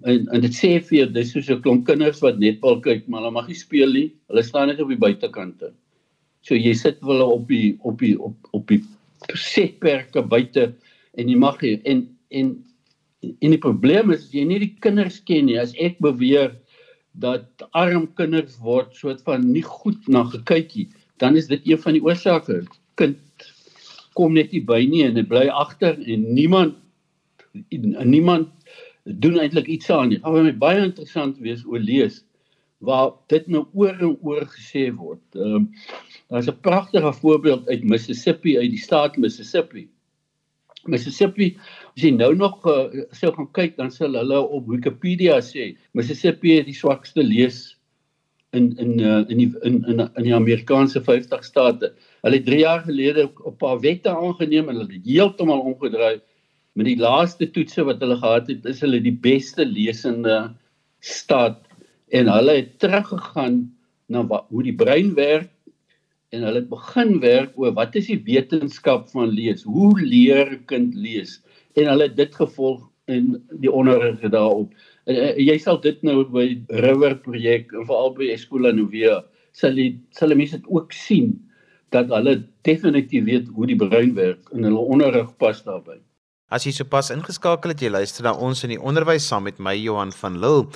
En 0.00 0.24
en 0.32 0.40
dit 0.40 0.54
sê 0.56 0.70
vir 0.80 0.98
jou 0.98 1.06
dis 1.14 1.32
soos 1.34 1.48
'n 1.52 1.60
klomp 1.64 1.84
kinders 1.86 2.22
wat 2.24 2.38
netbal 2.40 2.80
kyk, 2.80 3.08
maar 3.08 3.20
hulle 3.20 3.36
mag 3.36 3.48
nie 3.48 3.58
speel 3.58 3.92
nie. 3.92 4.08
Hulle 4.28 4.42
staan 4.42 4.68
net 4.68 4.80
op 4.80 4.88
die 4.88 4.96
buitekante. 4.96 5.72
So 6.42 6.58
jy 6.58 6.74
sit 6.74 6.98
hulle 7.06 7.26
op 7.36 7.46
die 7.50 7.76
op 7.86 8.00
die 8.02 8.16
op 8.18 8.34
op 8.56 8.70
die 8.70 8.82
setperke 9.38 10.24
buite 10.26 10.72
en 11.18 11.30
jy 11.30 11.38
mag 11.38 11.60
nie 11.62 11.76
en 11.86 12.06
en 12.30 12.52
en 13.22 13.54
die 13.54 13.62
probleem 13.62 14.10
is 14.10 14.26
jy 14.34 14.42
nie 14.48 14.58
die 14.58 14.72
kinders 14.82 15.20
ken 15.28 15.46
nie. 15.46 15.58
As 15.60 15.74
ek 15.78 16.00
beweer 16.02 16.56
dat 17.22 17.46
arm 17.78 18.08
kinders 18.18 18.56
word 18.64 18.96
soort 18.98 19.20
van 19.26 19.44
nie 19.52 19.62
goed 19.62 20.08
na 20.10 20.24
gekykie, 20.32 20.88
dan 21.22 21.36
is 21.38 21.46
dit 21.46 21.62
een 21.68 21.78
van 21.78 21.94
die 21.94 22.02
oorsake. 22.02 22.62
Kind 22.98 23.20
kom 24.18 24.34
net 24.34 24.50
nie 24.52 24.64
by 24.66 24.80
nie 24.88 25.04
en 25.06 25.14
dit 25.20 25.28
bly 25.28 25.46
agter 25.46 25.94
en 26.00 26.26
niemand 26.34 26.78
niemand 28.02 28.48
doen 29.04 29.38
eintlik 29.38 29.68
iets 29.70 29.90
aan 29.92 30.10
nie. 30.10 30.18
Gaan 30.24 30.48
my 30.48 30.54
baie 30.58 30.82
interessant 30.82 31.38
wees 31.44 31.62
oor 31.68 31.82
lees 31.82 32.22
waar 32.82 33.12
dit 33.30 33.46
nou 33.46 33.66
oor 33.78 33.94
en 33.94 34.16
oor 34.20 34.46
gesê 34.50 34.88
word. 34.90 35.22
Ehm 35.38 35.54
um, 35.56 35.66
daar's 36.28 36.48
'n 36.50 36.60
pragtige 36.60 37.12
voorbeeld 37.12 37.68
uit 37.68 37.84
Mississippi 37.84 38.58
uit 38.58 38.70
die 38.70 38.84
staat 38.86 39.16
Mississippi. 39.16 39.88
Mississippi 40.84 41.56
as 41.94 42.02
jy 42.02 42.10
nou 42.10 42.34
nog 42.34 42.66
uh, 42.66 43.04
sou 43.10 43.30
gaan 43.36 43.50
kyk 43.52 43.76
dan 43.76 43.90
sal 43.90 44.18
hulle 44.18 44.40
op 44.40 44.66
Wikipedia 44.66 45.38
sê 45.40 45.76
Mississippi 45.92 46.56
het 46.56 46.66
die 46.66 46.74
swakste 46.74 47.22
lees 47.22 47.76
in 48.52 48.72
in 48.78 48.98
uh, 49.00 49.22
in 49.28 49.38
die 49.38 49.50
in 49.62 49.84
in 49.86 50.00
in 50.00 50.24
die 50.24 50.34
Amerikaanse 50.34 51.00
50 51.00 51.44
state. 51.44 51.92
Hulle 52.22 52.36
het 52.36 52.46
3 52.46 52.58
jaar 52.58 52.82
gelede 52.82 53.30
'n 53.30 53.56
paar 53.56 53.80
wette 53.80 54.10
aangeneem 54.10 54.68
en 54.68 54.76
hulle 54.76 54.92
het 54.92 55.06
heeltemal 55.06 55.60
omgedraai 55.60 56.20
met 56.74 56.86
die 56.86 56.98
laaste 56.98 57.50
toetse 57.50 57.84
wat 57.84 58.00
hulle 58.00 58.16
gehad 58.16 58.48
het, 58.48 58.66
is 58.66 58.80
hulle 58.80 59.00
die 59.00 59.18
beste 59.24 59.64
lesende 59.64 60.54
staat 61.00 61.60
en 62.12 62.28
hulle 62.28 62.58
het 62.60 62.78
teruggegaan 62.82 63.62
na 64.12 64.22
wat, 64.28 64.46
hoe 64.52 64.62
die 64.66 64.76
brein 64.76 65.14
werk 65.16 65.50
en 66.32 66.44
hulle 66.44 66.62
het 66.62 66.70
begin 66.70 67.18
werk 67.24 67.56
oor 67.60 67.74
wat 67.76 67.96
is 67.96 68.08
die 68.10 68.20
wetenskap 68.26 69.08
van 69.12 69.32
lees? 69.32 69.64
Hoe 69.64 69.92
leer 70.00 70.52
'n 70.52 70.64
kind 70.66 70.94
lees? 70.94 71.40
En 71.76 71.88
hulle 71.88 72.08
het 72.08 72.16
dit 72.16 72.34
gevolg 72.34 72.88
in 73.08 73.36
die 73.60 73.72
onderrig 73.72 74.20
daarop. 74.20 74.72
En, 75.04 75.16
en, 75.16 75.40
jy 75.40 75.58
sal 75.58 75.80
dit 75.80 76.02
nou 76.02 76.24
by 76.24 76.46
River 76.84 77.16
projek 77.24 77.72
en 77.72 77.86
veral 77.88 78.14
by 78.16 78.30
Escola 78.32 78.72
Novia 78.72 79.22
sal 79.52 79.76
jy 79.76 79.98
sal 80.16 80.32
mense 80.36 80.56
dit 80.56 80.68
ook 80.68 80.92
sien 80.92 81.34
dat 81.92 82.08
hulle 82.08 82.38
definitief 82.64 83.24
weet 83.24 83.48
hoe 83.52 83.66
die 83.68 83.76
brein 83.76 84.14
werk 84.16 84.48
en 84.52 84.64
hulle 84.64 84.84
onderrig 84.94 85.36
pas 85.36 85.60
daarbey. 85.64 86.00
As 86.52 86.66
jy 86.68 86.72
sopas 86.76 87.08
ingeskakel 87.14 87.72
het, 87.72 87.80
jy 87.80 87.88
luister 87.88 88.26
na 88.26 88.34
ons 88.36 88.60
in 88.66 88.74
die 88.74 88.80
onderwys 88.80 89.24
saam 89.24 89.46
met 89.48 89.56
my 89.56 89.72
Johan 89.72 90.10
van 90.12 90.34
Lille. 90.36 90.66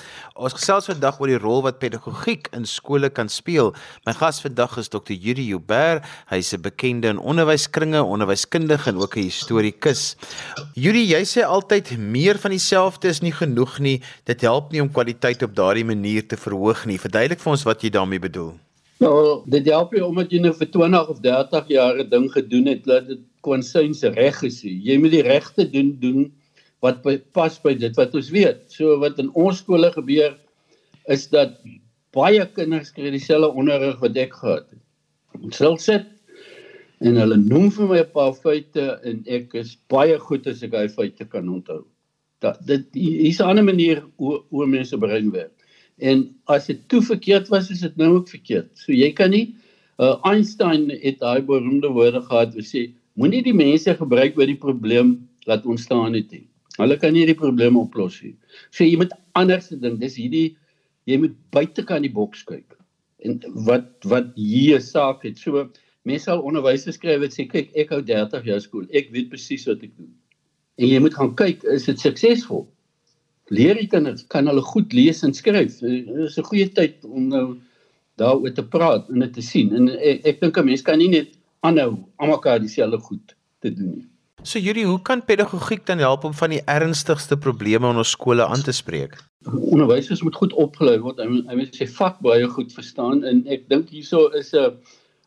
Ons 0.40 0.54
gesels 0.56 0.88
vandag 0.88 1.18
oor 1.20 1.28
die 1.28 1.40
rol 1.42 1.60
wat 1.66 1.82
pedagogiek 1.82 2.48
in 2.56 2.64
skole 2.64 3.10
kan 3.12 3.28
speel. 3.28 3.74
My 4.08 4.14
gas 4.16 4.40
vandag 4.40 4.78
is 4.80 4.88
Dr. 4.88 5.12
Yuri 5.12 5.44
Huber. 5.50 6.00
Hy's 6.32 6.54
'n 6.56 6.64
bekende 6.64 7.12
in 7.12 7.20
onderwyskringe, 7.20 8.00
onderwyskundige 8.00 8.88
en 8.88 8.96
ook 8.96 9.16
'n 9.16 9.28
historikus. 9.28 10.16
Yuri, 10.74 11.04
jy 11.12 11.22
sê 11.28 11.44
altyd 11.44 11.98
meer 11.98 12.38
van 12.38 12.52
dieselfde 12.52 13.08
is 13.08 13.20
nie 13.20 13.32
genoeg 13.32 13.78
nie. 13.78 14.00
Dit 14.24 14.40
help 14.40 14.72
nie 14.72 14.80
om 14.80 14.88
kwaliteit 14.88 15.42
op 15.42 15.54
daardie 15.54 15.84
manier 15.84 16.26
te 16.26 16.36
verhoog 16.36 16.86
nie. 16.86 16.98
Verduidelik 16.98 17.40
vir 17.40 17.52
ons 17.52 17.64
wat 17.64 17.82
jy 17.82 17.90
daarmee 17.90 18.18
bedoel. 18.18 18.54
Nou, 18.98 19.42
dit 19.44 19.66
help 19.66 19.92
nie 19.92 20.04
omdat 20.04 20.30
jy 20.32 20.38
nou 20.40 20.54
vir 20.56 20.70
20 20.72 21.08
of 21.08 21.20
30 21.20 21.68
jaar 21.68 21.98
'n 22.00 22.08
ding 22.08 22.32
gedoen 22.32 22.66
het 22.66 22.84
dat 22.84 23.06
dit 23.06 23.20
konsyns 23.46 24.02
reg 24.16 24.42
is. 24.46 24.60
Jy 24.62 24.98
moet 25.00 25.14
die 25.14 25.24
regte 25.26 25.66
doen 25.70 25.94
doen 26.02 26.26
wat 26.84 27.00
by, 27.04 27.16
pas 27.34 27.56
by 27.62 27.74
dit 27.78 27.94
wat 27.98 28.14
ons 28.18 28.30
weet. 28.34 28.66
So 28.74 28.98
wat 29.02 29.20
in 29.22 29.30
ons 29.38 29.62
skole 29.62 29.90
gebeur 29.94 30.36
is 31.12 31.26
dat 31.32 31.56
baie 32.16 32.44
kinders 32.56 32.92
kry 32.94 33.12
dieselfde 33.14 33.52
onderrig 33.54 33.98
wat 34.02 34.18
ek 34.20 34.36
gehad 34.40 34.68
het. 34.70 34.82
Ons 35.42 35.58
sal 35.60 35.76
sit 35.82 36.06
en 37.04 37.18
hulle 37.20 37.36
noem 37.40 37.68
vir 37.74 37.90
my 37.90 37.98
'n 38.00 38.12
paar 38.12 38.32
feite 38.34 38.86
en 39.04 39.22
ek 39.26 39.54
is 39.54 39.76
baie 39.92 40.16
goed 40.18 40.46
as 40.46 40.62
ek 40.62 40.72
daai 40.72 40.88
feite 40.88 41.24
kan 41.28 41.48
onthou. 41.48 41.84
Dat 42.40 42.58
dit 42.66 42.86
hier's 42.94 43.40
'n 43.40 43.50
ander 43.50 43.64
manier 43.64 44.02
hoe 44.16 44.42
hoe 44.50 44.66
mense 44.66 44.96
brein 44.98 45.30
werk. 45.30 45.52
En 45.98 46.34
as 46.48 46.66
dit 46.66 46.80
toe 46.88 47.02
verkeerd 47.02 47.48
was, 47.48 47.70
is 47.70 47.80
dit 47.80 47.96
nou 47.96 48.16
ook 48.16 48.28
verkeerd. 48.28 48.70
So 48.74 48.92
jy 48.92 49.12
kan 49.12 49.30
nie 49.30 49.54
uh, 49.98 50.16
Einstein 50.22 50.90
het 50.90 51.20
daai 51.20 51.42
beroemde 51.42 51.88
woorde 51.88 52.22
gehad 52.22 52.54
wat 52.54 52.68
sê 52.68 52.92
moenie 53.16 53.42
die 53.44 53.56
mense 53.56 53.94
gebruik 53.98 54.36
wat 54.36 54.50
die 54.50 54.60
probleem 54.60 55.16
laat 55.48 55.66
ontstaan 55.66 56.14
het 56.14 56.30
nie. 56.34 56.46
Hulle 56.76 56.98
kan 57.00 57.14
nie 57.16 57.24
die 57.28 57.36
probleem 57.38 57.78
oplos 57.80 58.20
nie. 58.22 58.34
So 58.70 58.84
jy 58.84 58.98
moet 59.00 59.14
anders 59.38 59.70
dink. 59.72 60.00
Dis 60.00 60.18
hierdie 60.20 60.56
jy 61.06 61.18
moet 61.22 61.36
buite 61.54 61.84
kan 61.86 62.04
die 62.04 62.12
boks 62.12 62.44
kyk. 62.48 62.76
En 63.24 63.40
wat 63.68 63.90
wat 64.04 64.32
hier 64.36 64.82
saak 64.84 65.24
het. 65.24 65.40
So 65.40 65.68
mense 66.06 66.28
sal 66.28 66.44
onderwysers 66.46 66.98
skryf 67.00 67.22
wat 67.24 67.34
sê 67.34 67.48
kyk 67.48 67.72
ek 67.74 67.92
hou 67.94 68.02
30 68.04 68.46
jaar 68.46 68.62
skool. 68.62 68.86
Ek 68.92 69.12
weet 69.14 69.32
presies 69.32 69.66
wat 69.70 69.82
ek 69.86 69.94
doen. 69.96 70.12
En 70.76 70.90
jy 70.90 71.00
moet 71.00 71.16
gaan 71.16 71.32
kyk 71.38 71.64
is 71.72 71.88
dit 71.88 72.02
suksesvol? 72.02 72.66
leer 73.54 73.78
die 73.78 73.88
kinders 73.90 74.24
kan 74.32 74.48
hulle 74.50 74.62
goed 74.64 74.94
lees 74.96 75.22
en 75.26 75.34
skryf. 75.34 75.78
Dit 75.80 76.08
is 76.26 76.38
'n 76.38 76.48
goeie 76.50 76.68
tyd 76.68 77.04
om 77.04 77.28
nou 77.28 77.56
daaroor 78.18 78.54
te 78.54 78.64
praat 78.64 79.08
en 79.10 79.20
dit 79.20 79.32
te 79.32 79.42
sien. 79.42 79.72
En 79.74 79.88
ek, 79.88 80.26
ek 80.26 80.40
dink 80.40 80.58
'n 80.58 80.64
mens 80.64 80.82
kan 80.82 80.98
nie 80.98 81.08
net 81.08 81.35
aanhou 81.66 81.92
almekaar 82.22 82.60
dieselfde 82.62 83.00
goed 83.08 83.36
te 83.64 83.72
doen 83.72 83.94
nie. 83.96 84.06
So 84.46 84.60
Yuri, 84.62 84.84
hoe 84.86 85.00
kan 85.02 85.24
pedagogiek 85.24 85.86
dan 85.86 85.98
help 85.98 86.24
om 86.24 86.34
van 86.38 86.52
die 86.54 86.60
ernstigste 86.70 87.36
probleme 87.36 87.88
in 87.90 87.98
ons 88.02 88.12
skole 88.14 88.44
aan 88.44 88.62
te 88.62 88.72
spreek? 88.72 89.16
Onderwysers 89.46 90.22
moet 90.22 90.36
goed 90.38 90.52
opgelei 90.52 91.00
word. 91.02 91.18
Hy 91.18 91.56
moet 91.56 91.74
sy 91.74 91.88
vak 91.96 92.20
baie 92.22 92.46
goed 92.52 92.70
verstaan 92.74 93.24
en 93.26 93.42
ek 93.50 93.66
dink 93.72 93.90
hierso 93.90 94.28
is 94.38 94.52
'n 94.54 94.76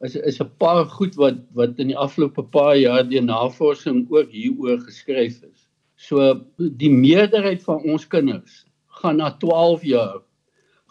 is 0.08 0.16
is 0.16 0.40
'n 0.40 0.52
paar 0.64 0.86
goed 0.86 1.16
wat 1.16 1.42
wat 1.54 1.80
in 1.84 1.92
die 1.92 1.98
afgelope 1.98 2.44
paar 2.44 2.78
jaar 2.78 3.04
deur 3.04 3.24
navorsing 3.24 4.08
ook 4.10 4.32
hieroor 4.32 4.80
geskryf 4.88 5.44
is. 5.44 5.68
So 5.98 6.46
die 6.58 6.92
meerderheid 6.92 7.64
van 7.64 7.84
ons 7.84 8.08
kinders 8.08 8.66
gaan 9.02 9.18
na 9.18 9.36
12 9.44 9.84
jaar 9.84 10.22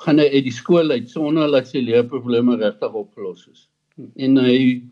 gaan 0.04 0.18
hy 0.18 0.28
uit 0.28 0.44
die 0.44 0.58
skool 0.60 0.90
uit 0.90 1.08
sonder 1.10 1.50
dat 1.50 1.66
sy 1.68 1.80
leerprobleme 1.80 2.56
regtig 2.56 2.92
opgelos 2.92 3.48
is. 3.52 3.68
En 4.16 4.36
hy 4.36 4.82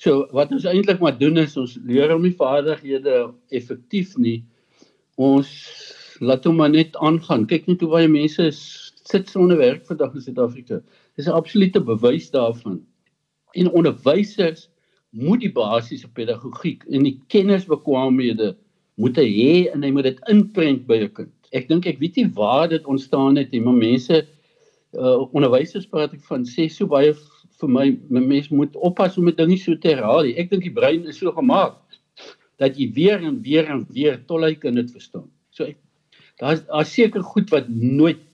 so 0.00 0.24
wat 0.36 0.52
ons 0.56 0.64
eintlik 0.68 1.00
maar 1.02 1.18
doen 1.18 1.36
is 1.42 1.58
ons 1.60 1.76
leer 1.84 2.12
hom 2.12 2.24
nie 2.24 2.36
vaardighede 2.36 3.16
effektief 3.56 4.16
nie. 4.16 4.40
Ons 5.20 5.50
laat 6.24 6.46
hom 6.48 6.56
maar 6.60 6.72
net 6.72 6.96
aangaan. 7.04 7.46
Kyk 7.48 7.68
net 7.68 7.84
hoe 7.84 7.90
baie 7.92 8.08
mense 8.08 8.48
sit 9.10 9.28
sonder 9.28 9.60
werk 9.60 9.84
vandag 9.88 10.14
in 10.16 10.24
Suid-Afrika. 10.24 10.80
Dis 11.16 11.28
'n 11.28 11.36
absolute 11.36 11.80
bewys 11.80 12.30
daarvan. 12.30 12.80
En 13.52 13.72
onderwysers 13.72 14.70
moet 15.10 15.40
die 15.40 15.52
basiese 15.52 16.08
pedagogiek 16.08 16.84
en 16.88 17.04
die 17.04 17.18
kennisbekwaamhede 17.28 18.54
moet 18.94 19.16
hy 19.16 19.28
hê 19.28 19.54
en 19.72 19.82
hy 19.82 19.90
moet 19.90 20.04
dit 20.04 20.20
inprent 20.28 20.86
by 20.86 21.00
'n 21.04 21.12
kind. 21.12 21.34
Ek 21.52 21.68
dink 21.68 21.86
ek 21.86 21.98
weet 21.98 22.16
nie 22.16 22.30
waar 22.34 22.68
dit 22.68 22.84
ontstaan 22.84 23.36
het 23.36 23.50
nie, 23.50 23.60
maar 23.60 23.74
mense 23.74 24.26
uh, 24.94 25.26
onderwysers 25.34 25.86
praat 25.86 26.14
ek 26.14 26.22
van 26.28 26.44
sê 26.46 26.68
so 26.70 26.86
baie 26.86 27.12
vir 27.60 27.70
my 27.70 27.86
mense 28.08 28.54
moet 28.54 28.76
oppas 28.76 29.18
om 29.18 29.28
dit 29.30 29.36
dinge 29.36 29.58
so 29.58 29.76
te 29.76 29.94
herhaal. 29.94 30.28
Ek 30.36 30.50
dink 30.50 30.64
die 30.66 30.74
brein 30.74 31.06
is 31.10 31.20
so 31.20 31.32
gemaak 31.36 31.78
dat 32.60 32.76
jy 32.76 32.90
weer 32.96 33.22
en 33.24 33.40
weer 33.42 33.68
en 33.72 33.86
weer 33.92 34.18
tollei 34.28 34.54
kan 34.60 34.76
dit 34.76 34.90
verstaan. 34.92 35.28
So 35.50 35.64
ek 35.64 35.78
daar's 36.40 36.64
daar 36.66 36.88
seker 36.88 37.22
goed 37.22 37.50
wat 37.52 37.68
nooit 37.68 38.24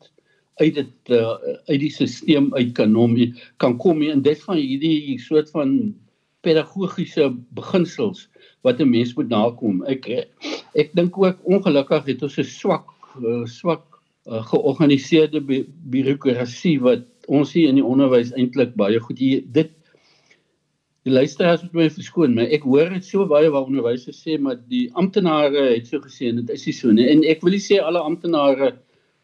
uit 0.56 0.74
dit 0.74 1.12
uh, 1.12 1.36
uit 1.68 1.80
die 1.82 1.92
stelsel 1.92 2.48
uit 2.54 2.72
kan 2.74 2.94
hom 2.96 3.16
kan 3.62 3.76
kom 3.82 3.98
nie 4.00 4.12
en 4.14 4.22
dit 4.24 4.40
van 4.46 4.56
hierdie 4.56 5.18
soort 5.20 5.50
van 5.52 5.94
pedagogiese 6.46 7.32
beginsels 7.58 8.28
wat 8.62 8.80
'n 8.80 8.90
mens 8.90 9.14
moet 9.14 9.28
nakom. 9.28 9.82
Ek 9.86 10.06
ek 10.74 10.94
dink 10.94 11.18
ook 11.18 11.38
ongelukkig 11.44 12.06
het 12.06 12.22
ons 12.22 12.38
'n 12.38 12.44
swak 12.44 12.86
uh, 13.22 13.44
swak 13.44 13.84
uh, 14.26 14.42
georganiseerde 14.50 15.40
bureaukrasie 15.90 16.80
wat 16.80 17.04
ons 17.26 17.52
hier 17.52 17.68
in 17.68 17.80
die 17.80 17.84
onderwys 17.84 18.32
eintlik 18.36 18.74
baie 18.78 19.00
goed 19.00 19.18
hier 19.18 19.42
dit 19.54 19.72
die 21.06 21.14
luisteraars 21.14 21.62
moet 21.62 21.76
my 21.78 21.86
verskoon, 21.94 22.32
maar 22.34 22.50
ek 22.50 22.64
hoor 22.66 22.88
dit 22.90 23.04
so 23.06 23.26
baie 23.30 23.50
waar 23.54 23.68
onderwysers 23.68 24.18
sê 24.24 24.38
maar 24.42 24.58
die 24.70 24.88
amptenare 24.98 25.68
het 25.68 25.86
so 25.86 26.02
gesê 26.02 26.32
en 26.32 26.40
dit 26.40 26.50
is 26.50 26.66
nie 26.66 26.74
so 26.74 26.90
nie. 26.90 27.06
En 27.12 27.22
ek 27.24 27.44
wil 27.46 27.54
nie 27.54 27.62
sê 27.62 27.78
alle 27.78 28.02
amptenare 28.02 28.72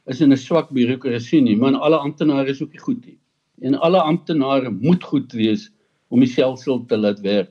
is 0.07 0.21
in 0.21 0.33
'n 0.33 0.39
swak 0.39 0.71
bureaukrasie 0.71 1.43
nie, 1.43 1.57
maar 1.57 1.75
alle 1.75 1.99
amptenare 1.99 2.51
is 2.51 2.63
ook 2.63 2.73
nie 2.73 2.85
goed 2.87 3.07
nie. 3.07 3.19
En 3.63 3.75
alle 3.75 3.99
amptenare 3.99 4.71
moet 4.71 5.03
goed 5.03 5.33
wees 5.33 5.71
om 6.09 6.21
die 6.21 6.31
stelsel 6.31 6.87
te 6.87 6.97
laat 6.97 7.21
werk 7.21 7.51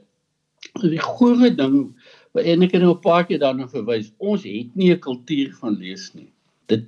die 0.79 1.01
groot 1.01 1.57
ding 1.57 1.77
en 2.39 2.63
ek 2.63 2.71
het 2.71 2.81
nou 2.81 2.93
'n 2.93 3.03
paar 3.03 3.25
keer 3.25 3.39
daarna 3.39 3.67
verwys, 3.67 4.13
ons 4.19 4.43
het 4.43 4.75
nie 4.75 4.91
'n 4.93 4.99
kultuur 4.99 5.53
van 5.59 5.77
lees 5.77 6.13
nie. 6.13 6.31
Dit 6.67 6.85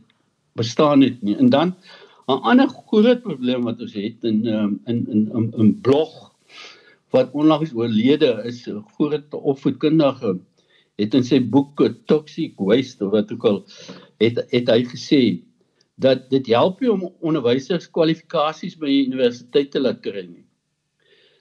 bestaan 0.55 0.99
net 0.99 1.21
nie. 1.21 1.35
En 1.35 1.49
dan 1.49 1.75
'n 2.27 2.39
ander 2.49 2.67
groot 2.67 3.21
probleem 3.21 3.63
wat 3.67 3.81
ons 3.81 3.93
het 3.93 4.23
in 4.23 4.45
um, 4.47 4.79
in 4.85 5.05
in 5.13 5.21
in 5.35 5.51
'n 5.65 5.81
blog 5.81 6.31
wat 7.11 7.31
onlangs 7.31 7.73
oorlede 7.73 8.31
is, 8.45 8.67
'n 8.67 8.83
groot 8.95 9.33
opvoedkundige 9.33 10.39
het 11.01 11.13
in 11.13 11.23
sy 11.23 11.39
boek 11.41 11.81
Toxic 12.05 12.53
Waste 12.57 13.09
wat 13.09 13.31
ook 13.31 13.45
al 13.45 13.59
het 14.21 14.39
het 14.49 14.69
hy 14.69 14.81
gesê 14.85 15.21
dat 15.95 16.29
dit 16.29 16.47
help 16.47 16.81
nie 16.81 16.91
om 16.91 17.09
onderwysers 17.21 17.89
kwalifikasies 17.91 18.75
by 18.79 18.89
die 18.89 19.07
universiteit 19.07 19.71
te 19.71 19.81
laat 19.81 20.01
kry 20.05 20.25
nie. 20.25 20.45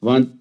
Want 0.05 0.33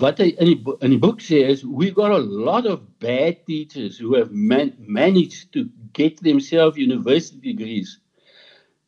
wat 0.00 0.20
hy 0.22 0.32
in 0.40 0.52
die 0.52 0.74
in 0.84 0.94
die 0.94 1.02
boek 1.02 1.20
sê 1.24 1.42
is 1.50 1.64
we 1.64 1.90
got 1.94 2.14
a 2.14 2.22
lot 2.22 2.66
of 2.66 2.84
bad 3.02 3.42
teachers 3.46 3.98
who 3.98 4.14
have 4.16 4.32
man, 4.32 4.72
managed 4.78 5.52
to 5.52 5.66
get 5.92 6.20
themselves 6.22 6.78
university 6.78 7.52
degrees. 7.52 7.98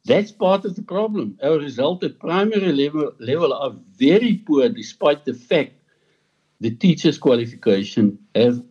That's 0.08 0.32
part 0.32 0.64
of 0.64 0.74
the 0.74 0.82
problem. 0.82 1.38
Our 1.42 1.58
result 1.58 2.02
at 2.02 2.18
primary 2.18 2.72
level 2.72 3.12
level 3.18 3.52
are 3.52 3.74
very 3.94 4.36
poor 4.46 4.70
despite 4.70 5.26
the 5.26 5.34
fact 5.34 5.72
the 6.60 6.70
teachers 6.70 7.18
qualification 7.18 8.18
have 8.34 8.62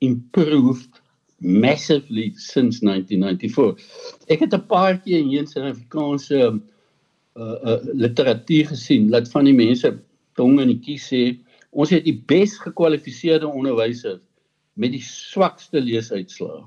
improved 0.00 1.00
massively 1.40 2.32
since 2.36 2.80
1994. 2.80 3.76
Ek 4.32 4.40
het 4.40 4.54
'n 4.54 4.66
paar 4.66 4.96
keer 5.04 5.20
in 5.20 5.46
Suid-Afrikaanse 5.46 6.38
uh, 7.36 7.56
uh, 7.70 7.80
literatuur 7.92 8.66
gesien 8.72 9.10
dat 9.10 9.30
van 9.30 9.44
die 9.44 9.54
mense 9.54 10.00
tong 10.34 10.60
in 10.60 10.72
die 10.72 10.80
kies 10.80 11.08
sê 11.12 11.36
ons 11.70 11.90
het 11.90 12.04
die 12.04 12.16
bes 12.32 12.56
gekwalifiseerde 12.58 13.48
onderwysers 13.48 14.24
met 14.80 14.96
die 14.96 15.04
swakste 15.04 15.80
leesuitslae. 15.80 16.64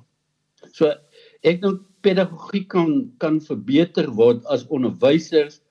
So 0.71 0.93
ek 1.41 1.65
dink 1.65 1.81
pedagogiek 2.03 2.67
kan 2.69 3.11
kan 3.19 3.39
verbeter 3.41 4.09
word 4.19 4.43
as 4.53 4.67
onderwysers 4.69 5.61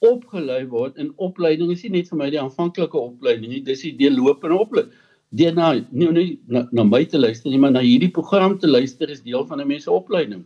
opgelei 0.00 0.62
word 0.70 0.96
in 0.96 1.12
opleiding 1.16 1.72
is 1.74 1.82
nie 1.84 1.98
net 1.98 2.08
vir 2.08 2.18
my 2.22 2.30
die 2.30 2.40
aanvanklike 2.40 2.98
opleiding 2.98 3.52
nie 3.52 3.64
dis 3.66 3.84
die 3.86 3.96
deurlopende 4.00 4.58
opleiding 4.58 4.96
deur 5.30 5.54
na 5.54 5.72
nie 5.74 6.10
nie 6.12 6.40
na, 6.46 6.66
na 6.72 6.84
my 6.84 7.04
te 7.04 7.18
luister 7.18 7.50
nie, 7.50 7.58
maar 7.58 7.72
na 7.72 7.82
hierdie 7.84 8.12
program 8.12 8.58
te 8.58 8.68
luister 8.68 9.10
is 9.10 9.20
deel 9.22 9.44
van 9.46 9.60
'n 9.60 9.68
mens 9.68 9.84
se 9.84 9.90
opleiding. 9.90 10.44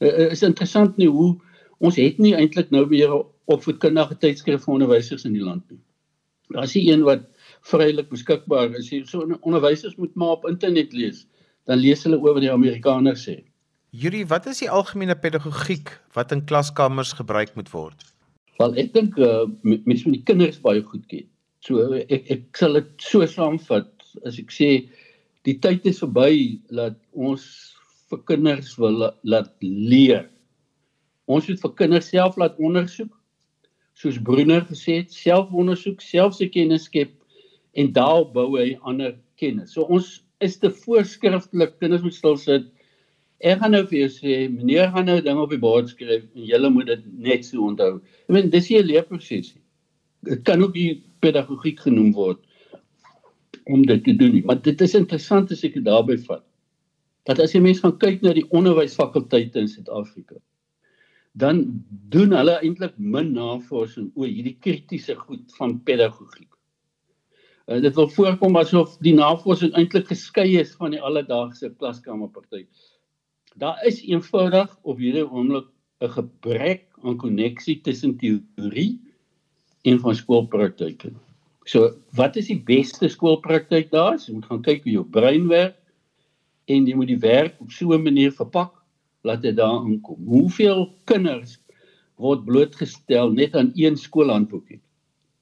Uh, 0.00 0.30
is 0.30 0.42
interessant 0.42 0.96
nie 0.96 1.08
hoe 1.08 1.40
ons 1.80 1.96
het 1.96 2.18
nie 2.18 2.34
eintlik 2.34 2.70
nou 2.70 2.86
meer 2.86 3.10
opvoedkundige 3.46 4.18
tydskrifte 4.18 4.64
vir 4.66 4.74
onderwysers 4.74 5.24
in 5.24 5.32
die 5.32 5.42
land 5.42 5.64
nie. 5.70 5.80
Daar 6.50 6.64
is 6.64 6.74
nie 6.74 6.92
een 6.92 7.02
wat 7.02 7.26
vrylik 7.62 8.08
beskikbaar 8.10 8.74
is. 8.78 8.90
So 9.10 9.26
onderwysers 9.40 9.96
moet 9.96 10.14
maar 10.14 10.38
op 10.38 10.48
internet 10.48 10.92
lees, 10.92 11.26
dan 11.66 11.78
lees 11.78 12.04
hulle 12.04 12.20
oor 12.20 12.34
wat 12.34 12.42
die 12.42 12.52
Amerikaners 12.52 13.28
sê. 13.28 13.42
Yuri, 13.92 14.22
wat 14.24 14.46
is 14.48 14.62
die 14.62 14.70
algemene 14.72 15.12
pedagogiek 15.20 15.90
wat 16.16 16.30
in 16.32 16.40
klaskamers 16.48 17.10
gebruik 17.12 17.50
moet 17.58 17.68
word? 17.74 18.06
Wel, 18.56 18.72
ek 18.80 18.94
dink 18.94 19.18
uh, 19.20 19.44
mense 19.60 20.06
moet 20.06 20.16
die 20.16 20.28
kinders 20.30 20.56
baie 20.64 20.80
goed 20.80 21.04
ken. 21.10 21.26
So 21.60 22.00
ek 22.00 22.30
ek 22.32 22.56
sal 22.56 22.80
dit 22.80 23.04
so 23.04 23.28
saamvat 23.28 23.92
as 24.24 24.40
ek 24.40 24.48
sê 24.54 24.70
die 25.44 25.58
tyd 25.60 25.84
is 25.84 26.00
verby 26.00 26.56
dat 26.72 26.96
ons 27.12 27.44
vir 28.08 28.24
kinders 28.32 28.72
wil 28.80 29.10
laat 29.28 29.52
leer. 29.60 30.24
Ons 31.28 31.52
moet 31.52 31.60
vir 31.60 31.76
kinders 31.84 32.08
self 32.08 32.40
laat 32.40 32.56
ondersoek. 32.56 33.12
Soos 33.92 34.16
Brunner 34.16 34.64
gesê 34.72 35.02
het, 35.02 35.12
selfondersoek, 35.12 36.00
self 36.00 36.40
se 36.40 36.48
kennis 36.48 36.88
skep 36.88 37.12
en 37.76 37.92
daarop 37.92 38.32
bou 38.32 38.54
hy 38.56 38.72
ander 38.88 39.18
kennis. 39.36 39.76
So 39.76 39.84
ons 39.84 40.22
is 40.40 40.56
te 40.56 40.72
voorskriftelik 40.72 41.76
kinders 41.76 42.08
moet 42.08 42.16
stil 42.16 42.40
sit. 42.40 42.72
Ek 43.42 43.58
gaan 43.58 43.74
nou 43.74 43.82
vir 43.90 44.04
jou 44.04 44.10
sê, 44.14 44.34
meneer 44.46 44.92
gaan 44.94 45.08
nou 45.10 45.18
ding 45.20 45.38
op 45.42 45.50
die 45.50 45.58
bord 45.58 45.88
skryf 45.90 46.22
en 46.22 46.44
julle 46.46 46.70
moet 46.70 46.92
dit 46.92 47.06
net 47.26 47.46
so 47.46 47.64
onthou. 47.66 47.96
Ek 48.28 48.36
meen 48.36 48.50
dis 48.50 48.70
'n 48.70 48.86
leerproses. 48.86 49.54
Dit 50.22 50.44
kan 50.44 50.62
ook 50.62 50.74
die 50.74 51.02
pedagogiek 51.20 51.80
genoem 51.80 52.12
word 52.12 52.38
om 53.66 53.82
dit 53.86 54.04
te 54.04 54.14
doen 54.14 54.32
nie. 54.32 54.44
Maar 54.44 54.62
dit 54.62 54.80
is 54.80 54.94
interessant 54.94 55.50
as 55.50 55.64
ek 55.64 55.74
dit 55.74 55.84
daarby 55.84 56.16
vat. 56.28 56.44
Dat 57.26 57.40
as 57.40 57.54
jy 57.54 57.60
mense 57.60 57.82
gaan 57.82 57.98
kyk 57.98 58.22
na 58.22 58.32
die 58.32 58.46
onderwysfakulteite 58.50 59.58
in 59.58 59.68
Suid-Afrika, 59.68 60.36
dan 61.38 61.84
doen 62.12 62.34
hulle 62.36 62.58
eintlik 62.60 62.94
min 62.98 63.32
navorsing 63.32 64.10
oor 64.14 64.26
hierdie 64.26 64.56
kritiese 64.60 65.14
goed 65.16 65.54
van 65.58 65.78
pedagogiek. 65.86 66.50
Uh, 67.70 67.78
dit 67.80 67.94
wil 67.94 68.08
voorkom 68.10 68.58
asof 68.58 68.98
die 69.06 69.14
navorsing 69.14 69.72
eintlik 69.78 70.10
geskei 70.10 70.58
is 70.60 70.74
van 70.78 70.90
die 70.90 71.00
alledaagse 71.00 71.70
klaskamerpraktyk. 71.78 72.66
Daar 73.54 73.84
is 73.84 74.00
eenvoudig 74.00 74.78
op 74.82 74.98
hierdie 74.98 75.26
oomblik 75.28 75.66
'n 76.00 76.08
gebrek 76.08 76.86
aan 77.02 77.16
koneksie 77.16 77.80
tussen 77.80 78.16
teorie 78.16 79.00
en 79.82 79.98
van 80.00 80.14
skoolpraktyke. 80.14 81.12
So, 81.64 81.92
wat 82.16 82.36
is 82.36 82.46
die 82.46 82.62
beste 82.64 83.08
skoolpraktyk 83.08 83.90
daar? 83.90 84.16
Jy 84.18 84.34
moet 84.34 84.48
gaan 84.48 84.62
kyk 84.62 84.82
hoe 84.82 84.92
jou 84.92 85.04
brein 85.04 85.48
werk 85.48 85.78
en 86.66 86.86
jy 86.86 86.94
moet 86.94 87.12
die 87.12 87.18
werk 87.18 87.60
op 87.60 87.70
so 87.70 87.92
'n 87.92 88.02
manier 88.02 88.32
verpak 88.32 88.72
dat 89.22 89.42
dit 89.42 89.56
daar 89.56 89.84
aankom. 89.84 90.24
Hoeveel 90.26 90.88
kinders 91.04 91.58
word 92.16 92.44
blootgestel 92.44 93.30
net 93.32 93.54
aan 93.54 93.72
een 93.74 93.96
skoolhandboekie? 93.96 94.80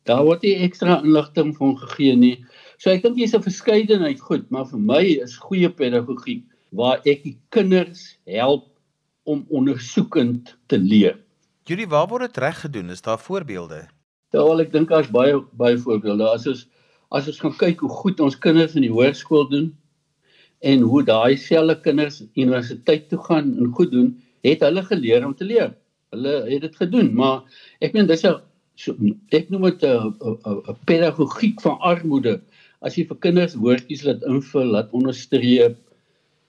Daar 0.04 0.24
word 0.24 0.42
nie 0.42 0.56
ekstra 0.56 1.02
inligting 1.02 1.56
van 1.56 1.78
gegee 1.78 2.16
nie. 2.16 2.44
So 2.78 2.90
ek 2.90 3.02
dink 3.02 3.16
jy's 3.16 3.34
'n 3.34 3.42
verskeidenheid 3.42 4.20
goed, 4.20 4.50
maar 4.50 4.66
vir 4.66 4.80
my 4.80 5.04
is 5.22 5.36
goeie 5.36 5.68
pedagogiek 5.68 6.49
waar 6.70 7.00
ek 7.04 7.24
die 7.26 7.36
kinders 7.54 8.18
help 8.24 8.68
om 9.28 9.44
ondersoekend 9.48 10.56
te 10.66 10.78
leer. 10.78 11.18
Julie, 11.68 11.88
waar 11.88 12.08
word 12.10 12.30
dit 12.30 12.42
reg 12.42 12.60
gedoen? 12.64 12.90
Is 12.90 13.02
daar 13.02 13.20
voorbeelde? 13.20 13.84
Terwyl 14.34 14.62
ek 14.64 14.72
dink 14.72 14.90
daar's 14.90 15.10
baie 15.10 15.36
baie 15.58 15.78
voorbeelde. 15.78 16.26
As 16.30 16.46
ons 16.50 16.66
as 17.10 17.26
ons 17.30 17.40
gaan 17.42 17.56
kyk 17.58 17.82
hoe 17.82 17.90
goed 17.90 18.20
ons 18.22 18.38
kinders 18.38 18.76
in 18.78 18.86
die 18.86 18.92
hoërskool 18.94 19.48
doen 19.50 19.70
en 20.62 20.84
hoe 20.86 21.02
daai 21.02 21.34
selfe 21.40 21.74
kinders 21.82 22.20
universiteit 22.38 23.08
toe 23.10 23.18
gaan 23.26 23.48
en 23.58 23.72
goed 23.74 23.90
doen, 23.90 24.12
het 24.46 24.62
hulle 24.62 24.84
geleer 24.86 25.26
om 25.26 25.34
te 25.34 25.46
leer. 25.48 25.72
Hulle 26.14 26.34
het 26.46 26.62
dit 26.66 26.76
gedoen, 26.76 27.10
maar 27.16 27.42
ek 27.82 27.94
meen 27.94 28.06
dis 28.06 28.24
'n 28.24 28.38
so, 28.76 28.94
ek 29.34 29.50
noem 29.50 29.68
dit 29.70 29.82
'n 29.84 30.76
pedagogiek 30.86 31.60
van 31.60 31.78
armoede. 31.80 32.40
As 32.82 32.96
jy 32.96 33.04
vir 33.08 33.18
kinders 33.26 33.54
woordjies 33.54 34.04
laat 34.04 34.22
invul, 34.22 34.72
laat 34.72 34.92
onderstreep. 34.92 35.76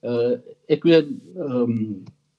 Uh 0.02 0.38
ek 0.68 0.84
weet 0.88 1.10
ehm 1.38 1.62
um, 1.62 1.76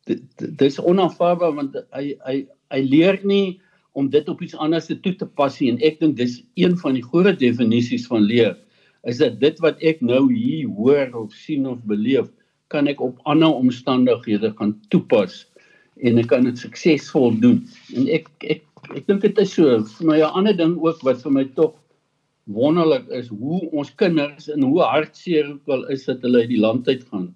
dit 0.09 0.47
dis 0.59 0.79
onaanvaarbaar 0.79 1.53
want 1.55 1.77
hy 1.95 2.11
hy 2.27 2.37
hy 2.73 2.81
leer 2.83 3.19
nie 3.23 3.61
om 3.95 4.09
dit 4.09 4.27
op 4.29 4.41
iets 4.41 4.57
anders 4.59 4.89
te 4.89 4.97
toe 4.99 5.13
te 5.15 5.27
pas 5.39 5.59
en 5.63 5.79
ek 5.85 6.01
dink 6.01 6.17
dis 6.17 6.41
een 6.59 6.75
van 6.81 6.97
die 6.97 7.05
groot 7.05 7.39
definisies 7.39 8.07
van 8.09 8.25
leer 8.27 8.57
is 9.07 9.21
dat 9.21 9.39
dit 9.39 9.59
wat 9.63 9.79
ek 9.83 10.01
nou 10.03 10.25
hier 10.31 10.67
hoor 10.75 11.11
of 11.23 11.35
sien 11.35 11.67
of 11.69 11.79
beleef 11.87 12.27
kan 12.73 12.89
ek 12.91 13.01
op 13.03 13.19
ander 13.29 13.53
omstandighede 13.53 14.51
gaan 14.57 14.73
toepas 14.91 15.43
en 16.01 16.19
ek 16.19 16.31
kan 16.31 16.47
dit 16.47 16.57
suksesvol 16.57 17.35
doen. 17.43 17.61
En 17.95 18.09
ek 18.11 18.27
ek 18.41 18.63
ek 18.97 19.05
dink 19.07 19.21
dit 19.23 19.37
is 19.39 19.53
so. 19.55 19.77
Vir 19.99 20.07
my 20.09 20.17
'n 20.19 20.35
ander 20.39 20.55
ding 20.57 20.75
ook 20.81 21.03
wat 21.07 21.21
vir 21.23 21.31
my 21.31 21.45
tog 21.55 21.77
wonderlik 22.51 23.07
is 23.15 23.27
hoe 23.27 23.61
ons 23.71 23.93
kinders 23.95 24.49
en 24.49 24.63
hoe 24.63 24.81
hartseer 24.81 25.47
ook 25.53 25.67
al 25.67 25.85
is 25.93 26.03
dat 26.05 26.21
hulle 26.21 26.43
uit 26.43 26.49
die 26.49 26.59
land 26.59 26.87
uit 26.87 27.03
gaan 27.11 27.31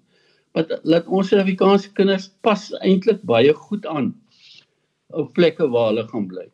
wat 0.57 0.73
laat 0.89 1.07
ons 1.07 1.29
Suid-Afrikaanse 1.29 1.93
kinders 1.97 2.31
pas 2.45 2.63
eintlik 2.81 3.21
baie 3.29 3.53
goed 3.67 3.85
aan 3.89 4.11
op 5.13 5.33
plekke 5.37 5.69
waar 5.73 5.91
hulle 5.91 6.05
gaan 6.09 6.25
bly. 6.31 6.47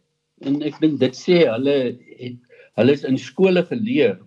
En 0.43 0.59
ek 0.67 0.79
dink 0.83 0.99
dit 1.01 1.15
sê 1.17 1.43
hulle 1.47 1.77
het 2.19 2.39
hulle 2.79 2.95
is 2.97 3.05
in 3.07 3.19
skole 3.21 3.63
geleer 3.69 4.17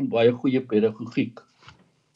om 0.00 0.08
baie 0.10 0.32
goeie 0.32 0.60
pedagogiek 0.64 1.40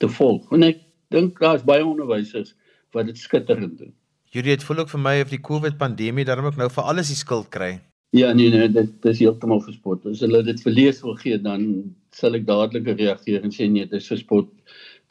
te 0.02 0.08
volg. 0.18 0.46
En 0.56 0.66
ek 0.66 0.80
dink 1.14 1.38
daar's 1.40 1.64
baie 1.66 1.84
onderwysers 1.84 2.54
wat 2.96 3.10
dit 3.10 3.20
skitterend 3.20 3.76
doen. 3.78 3.92
Julie, 4.34 4.56
dit 4.56 4.64
voel 4.66 4.82
ook 4.82 4.90
vir 4.90 5.02
my 5.02 5.18
of 5.22 5.30
die 5.30 5.42
COVID 5.42 5.76
pandemie 5.78 6.24
daarom 6.26 6.48
ook 6.50 6.58
nou 6.58 6.70
vir 6.72 6.88
alles 6.90 7.12
die 7.12 7.18
skuld 7.18 7.50
kry. 7.54 7.76
Ja, 8.14 8.32
nee 8.34 8.50
nee, 8.50 8.68
dit 8.70 9.06
is 9.10 9.20
heeltemal 9.22 9.62
verspot. 9.62 10.06
As 10.10 10.22
hulle 10.22 10.42
dit 10.46 10.60
verlees 10.62 11.00
wil 11.02 11.16
gee, 11.18 11.38
dan 11.42 11.68
sal 12.14 12.38
ek 12.38 12.46
dadelik 12.46 12.90
reageer 12.98 13.46
en 13.46 13.54
sê 13.54 13.68
nee, 13.70 13.86
dit 13.86 13.98
is 14.00 14.10
verspot. 14.10 14.50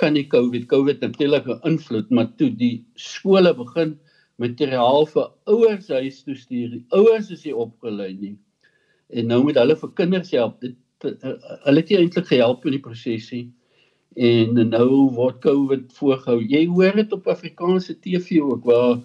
Kan 0.01 0.13
nie 0.13 0.27
COVID 0.27 0.65
COVID 0.71 1.01
natuurlik 1.01 1.47
'n 1.47 1.60
invloed, 1.69 2.10
maar 2.10 2.32
toe 2.38 2.49
die 2.49 2.86
skole 2.95 3.53
begin 3.53 3.99
materiaal 4.41 5.06
vir 5.06 5.32
ouers 5.45 5.88
huis 5.88 6.23
toe 6.23 6.36
stuur. 6.36 6.69
Die 6.69 6.86
ouers 6.89 7.29
is 7.32 7.45
nie 7.45 7.56
opgelei 7.56 8.13
nie. 8.13 8.38
En 9.10 9.27
nou 9.27 9.43
moet 9.43 9.60
hulle 9.62 9.75
vir 9.75 9.91
kinders 9.99 10.32
help. 10.32 10.62
Dit 10.62 10.75
uh, 11.06 11.36
hulle 11.67 11.82
het 11.82 11.89
nie 11.89 11.99
eintlik 11.99 12.27
gehelp 12.27 12.65
in 12.65 12.77
die 12.77 12.84
prosesie. 12.84 13.43
En 14.15 14.53
nou 14.69 14.89
word 15.17 15.41
COVID 15.41 15.93
voorgehou. 15.93 16.41
Jy 16.41 16.65
hoor 16.69 16.95
dit 16.95 17.13
op 17.13 17.27
Afrikaanse 17.27 17.95
TV 17.99 18.41
ook 18.41 18.65
waar 18.69 19.01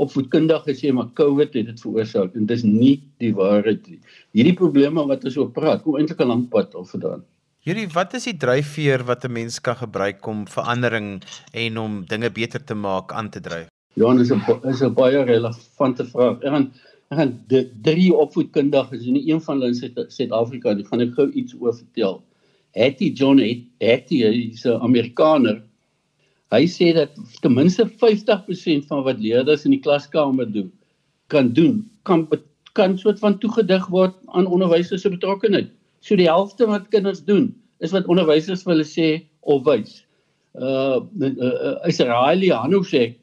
opvoedkundig 0.00 0.64
gesê 0.66 0.92
maar 0.92 1.10
COVID 1.18 1.54
het 1.54 1.66
dit 1.68 1.80
veroorsaak 1.80 2.34
en 2.38 2.46
dis 2.48 2.62
nie 2.64 2.94
die 3.22 3.32
waarheid 3.36 3.84
nie. 3.90 4.00
Hierdie 4.36 4.56
probleme 4.58 5.04
wat 5.08 5.26
ons 5.28 5.36
oor 5.36 5.50
praat, 5.52 5.82
kom 5.84 5.98
eintlik 5.98 6.20
'n 6.20 6.28
lang 6.28 6.48
pad 6.48 6.74
al 6.74 6.88
vandaan. 6.88 7.24
Hierdie 7.62 7.86
wat 7.94 8.10
is 8.18 8.24
die 8.26 8.34
dryfveer 8.42 9.04
wat 9.06 9.24
'n 9.24 9.32
mens 9.32 9.60
kan 9.62 9.76
gebruik 9.78 10.26
om 10.26 10.38
verandering 10.50 11.22
en 11.54 11.76
om 11.78 11.92
dinge 12.12 12.30
beter 12.30 12.64
te 12.64 12.74
maak 12.74 13.12
aan 13.12 13.28
te 13.30 13.40
dryf? 13.40 13.68
Johan 13.94 14.20
is 14.20 14.32
'n 14.32 14.42
is 14.70 14.82
'n 14.82 14.94
baie 14.94 15.22
relevante 15.22 16.04
vraag. 16.04 16.42
Ek 16.42 16.50
gaan 16.50 16.72
ek 17.10 17.18
gaan 17.18 17.44
drie 17.82 18.10
opvoedkundiges 18.14 19.06
en 19.06 19.16
een 19.28 19.40
van 19.40 19.60
hulle 19.60 19.68
in 19.68 20.10
Suid-Afrika, 20.10 20.70
ek 20.70 20.88
gaan 20.88 21.00
ek 21.00 21.14
gou 21.14 21.30
iets 21.30 21.54
oor 21.60 21.74
vertel. 21.74 22.22
Hattie 22.74 23.12
John 23.12 23.38
Hattie 23.78 24.50
is 24.50 24.66
'n 24.66 24.82
Amerikaner. 24.82 25.62
Hy 26.50 26.66
sê 26.66 26.92
dat 26.94 27.10
ten 27.42 27.54
minste 27.54 27.86
50% 27.86 28.86
van 28.86 29.04
wat 29.04 29.20
leerders 29.20 29.64
in 29.64 29.70
die 29.70 29.80
klaskamer 29.80 30.52
doen 30.52 30.72
kan 31.28 31.52
doen 31.52 31.88
kan 32.02 32.26
kan 32.72 32.98
soort 32.98 33.18
van 33.18 33.38
toegedig 33.38 33.86
word 33.86 34.14
aan 34.26 34.46
onderwysers 34.46 35.02
se 35.02 35.10
betrokkeheid. 35.10 35.70
So 36.02 36.18
die 36.18 36.28
helfte 36.28 36.66
wat 36.66 36.90
kinders 36.90 37.22
doen 37.24 37.52
is 37.82 37.94
wat 37.94 38.08
onderwysers 38.10 38.64
vir 38.66 38.74
hulle 38.74 38.86
sê 38.86 39.08
of 39.42 39.64
wys. 39.66 40.00
Uh, 40.52 41.00
uh 41.22 41.76
Israeli 41.88 42.50
Hanosek 42.52 43.16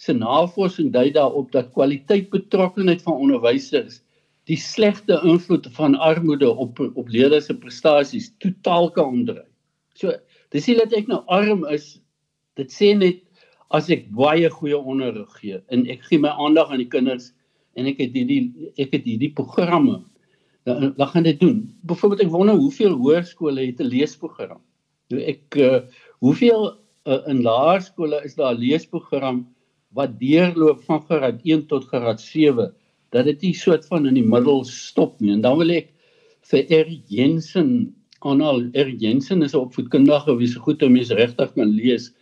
se 0.00 0.14
navorsing 0.16 0.92
dui 0.92 1.10
daarop 1.12 1.50
dat 1.52 1.72
kwaliteit 1.76 2.30
betrokkeheid 2.32 3.02
van 3.04 3.24
onderwysers 3.26 4.00
die 4.48 4.58
slegte 4.58 5.20
invloed 5.24 5.68
van 5.76 5.96
armoede 6.00 6.48
op 6.50 6.80
op 6.80 7.08
leerders 7.08 7.50
se 7.50 7.56
prestasies 7.56 8.30
totaal 8.38 8.90
kan 8.96 9.16
omdry. 9.16 9.44
So 9.94 10.14
dis 10.54 10.68
nie 10.68 10.78
dat 10.78 10.94
ek 10.96 11.10
nou 11.10 11.20
arm 11.28 11.66
is 11.72 11.98
dit 12.58 12.72
sê 12.72 12.94
net 12.96 13.20
as 13.76 13.90
ek 13.92 14.08
baie 14.16 14.48
goeie 14.50 14.78
onderrig 14.78 15.30
gee 15.40 15.60
en 15.70 15.84
ek 15.92 16.08
gee 16.08 16.22
my 16.22 16.32
aandag 16.32 16.72
aan 16.72 16.82
die 16.82 16.90
kinders 16.90 17.30
en 17.78 17.86
ek 17.90 18.00
het 18.02 18.16
hierdie 18.16 18.72
ek 18.80 18.96
het 18.96 19.06
hierdie 19.06 19.32
programme 19.36 20.00
dan 20.64 20.92
dan 20.96 21.08
gaan 21.08 21.22
dit 21.22 21.40
doen. 21.40 21.76
Byvoorbeeld 21.80 22.20
ek 22.20 22.32
wonder 22.34 22.54
hoeveel 22.54 22.96
hoërskole 22.96 23.66
het 23.66 23.80
'n 23.80 23.92
leesprogram. 23.92 24.60
Nou 25.08 25.22
ek 25.22 25.54
uh, 25.56 25.80
hoeveel 26.18 26.76
uh, 27.04 27.22
in 27.26 27.42
laerskole 27.42 28.20
is 28.24 28.34
daar 28.34 28.54
'n 28.54 28.60
leesprogram 28.60 29.46
wat 29.88 30.18
deurloop 30.18 30.82
van 30.82 31.00
graad 31.02 31.40
1 31.42 31.66
tot 31.66 31.84
graad 31.84 32.20
7 32.20 32.74
dat 33.10 33.24
dit 33.24 33.40
nie 33.40 33.54
soort 33.54 33.86
van 33.86 34.06
in 34.06 34.14
die 34.14 34.26
middel 34.26 34.64
stop 34.64 35.20
nie. 35.20 35.32
En 35.32 35.40
dan 35.40 35.58
wil 35.58 35.70
ek 35.70 35.90
vir 36.50 36.62
R 36.70 36.90
Jensen 37.06 37.94
aanhaal. 38.20 38.60
R 38.74 38.90
Jensen 39.02 39.42
is 39.42 39.54
'n 39.54 39.64
opvoedkundige 39.66 40.36
wie 40.36 40.46
se 40.46 40.58
goed 40.58 40.82
om 40.82 40.92
mens 40.92 41.10
regtig 41.10 41.52
kan 41.54 41.68
lees. 41.68 42.12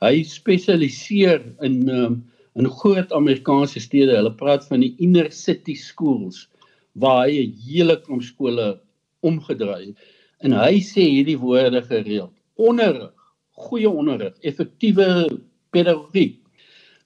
Hy 0.00 0.22
spesialiseer 0.22 1.42
in 1.60 1.88
um, 1.88 2.24
in 2.54 2.68
groot 2.68 3.12
Amerikaanse 3.12 3.80
stede. 3.80 4.16
Hulle 4.16 4.34
praat 4.34 4.66
van 4.66 4.80
die 4.80 4.94
inner 4.98 5.30
city 5.30 5.74
schools 5.74 6.48
waar 6.94 7.26
hy 7.26 7.46
'n 7.46 7.54
hele 7.66 7.96
klomp 8.00 8.22
skole 8.22 8.80
omgedraai 9.22 9.86
het. 9.86 9.96
En 10.42 10.52
hy 10.52 10.80
sê 10.80 11.02
hierdie 11.06 11.38
woorde 11.38 11.82
gereeld: 11.82 12.32
onderrig, 12.56 13.12
goeie 13.50 13.90
onderrig, 13.90 14.34
effektiewe 14.40 15.28
pedagogiek 15.70 16.38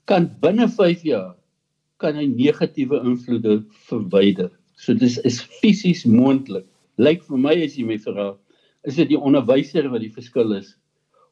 kan 0.06 0.30
binne 0.40 0.68
5 0.68 1.02
jaar 1.02 1.34
kan 1.96 2.16
hy 2.16 2.26
negatiewe 2.26 3.00
invloede 3.04 3.64
verwyder. 3.88 4.50
So 4.76 4.94
dis 4.94 5.18
is 5.24 5.40
fisies 5.60 6.04
moontlik. 6.04 6.66
Lyk 7.00 7.24
vir 7.28 7.40
my 7.40 7.54
as 7.64 7.76
jy 7.76 7.84
my 7.88 7.96
vra, 8.00 8.34
is 8.86 8.96
dit 9.00 9.10
die 9.10 9.18
onderwyser 9.18 9.88
wat 9.92 10.04
die 10.04 10.12
verskil 10.12 10.54
is 10.56 10.76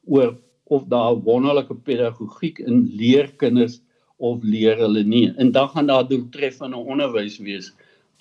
oor 0.05 0.35
of 0.73 0.85
daar 0.89 1.15
wonderlike 1.25 1.73
pedagogiek 1.85 2.59
in 2.65 2.85
leer 2.97 3.29
kinders 3.41 3.79
of 4.17 4.43
leer 4.43 4.77
hulle 4.81 5.03
nie. 5.05 5.29
En 5.37 5.51
dan 5.51 5.69
gaan 5.69 5.87
daar 5.87 6.07
doeltreffende 6.09 6.77
onderwys 6.77 7.37
wees 7.41 7.71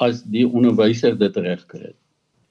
as 0.03 0.23
die 0.27 0.47
onderwyser 0.47 1.15
dit 1.19 1.37
regkry. 1.37 1.93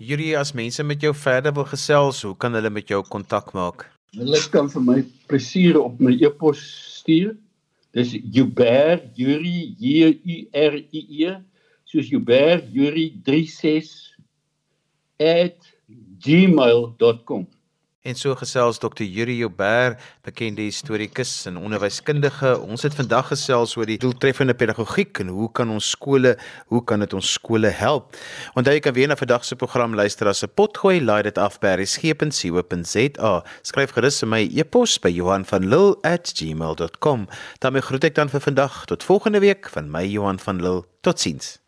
Hierdie 0.04 0.34
as 0.38 0.54
mense 0.56 0.84
met 0.84 1.04
jou 1.04 1.14
verder 1.16 1.54
wil 1.56 1.68
gesels, 1.70 2.22
hoe 2.24 2.36
kan 2.36 2.56
hulle 2.58 2.70
met 2.74 2.90
jou 2.92 3.02
kontak 3.08 3.54
maak? 3.56 3.86
Hulle 4.14 4.40
kan 4.54 4.70
vir 4.70 4.84
my 4.84 5.00
plesier 5.32 5.80
op 5.80 6.00
my 6.04 6.14
e-pos 6.22 6.62
stuur. 7.00 7.34
Dis 7.94 8.16
Juber 8.34 9.02
Yuri 9.18 9.76
J 9.78 10.14
U 10.18 10.38
R 10.58 10.80
I 10.82 11.02
E 11.24 11.34
soos 11.90 12.10
Juber 12.10 12.64
Yuri 12.74 13.14
36 13.26 14.14
@gmail.com. 16.24 17.48
En 18.04 18.18
so 18.20 18.36
gesels 18.36 18.82
Dr. 18.84 19.06
Yuri 19.08 19.38
Joubert, 19.38 20.02
bekende 20.28 20.62
historiese 20.62 21.48
en 21.48 21.56
onderwyskundige. 21.58 22.58
Ons 22.60 22.84
het 22.84 22.98
vandag 22.98 23.30
gesels 23.32 23.78
oor 23.80 23.88
die 23.88 23.96
doeltreffende 23.96 24.52
pedagogiek 24.60 25.22
en 25.24 25.32
hoe 25.32 25.48
kan 25.56 25.72
ons 25.72 25.94
skole, 25.96 26.34
hoe 26.68 26.82
kan 26.84 27.00
dit 27.00 27.16
ons 27.16 27.32
skole 27.38 27.72
help? 27.72 28.20
Onthou 28.60 28.76
jy 28.76 28.84
kan 28.84 28.98
weer 29.00 29.08
na 29.08 29.16
vandag 29.16 29.48
se 29.48 29.56
program 29.56 29.96
luister 29.96 30.28
as 30.28 30.44
'n 30.44 30.52
potgooi, 30.52 31.00
laai 31.00 31.24
dit 31.24 31.38
af 31.38 31.60
by 31.64 31.80
resgep.co.za. 31.80 33.34
Skryf 33.62 33.96
gerus 33.96 34.20
vir 34.20 34.30
my 34.30 34.50
e-pos 34.52 35.00
by 35.00 35.10
Johan 35.10 35.46
van 35.46 35.70
Lille@gmail.com. 35.70 37.28
daarmee 37.60 37.82
groet 37.82 38.04
ek 38.04 38.16
dan 38.16 38.30
vir 38.30 38.42
vandag 38.42 38.86
tot 38.86 39.04
volgende 39.04 39.40
week 39.40 39.70
van 39.70 39.90
my 39.90 40.04
Johan 40.04 40.40
van 40.40 40.62
Lille. 40.62 40.84
Totsiens. 41.02 41.63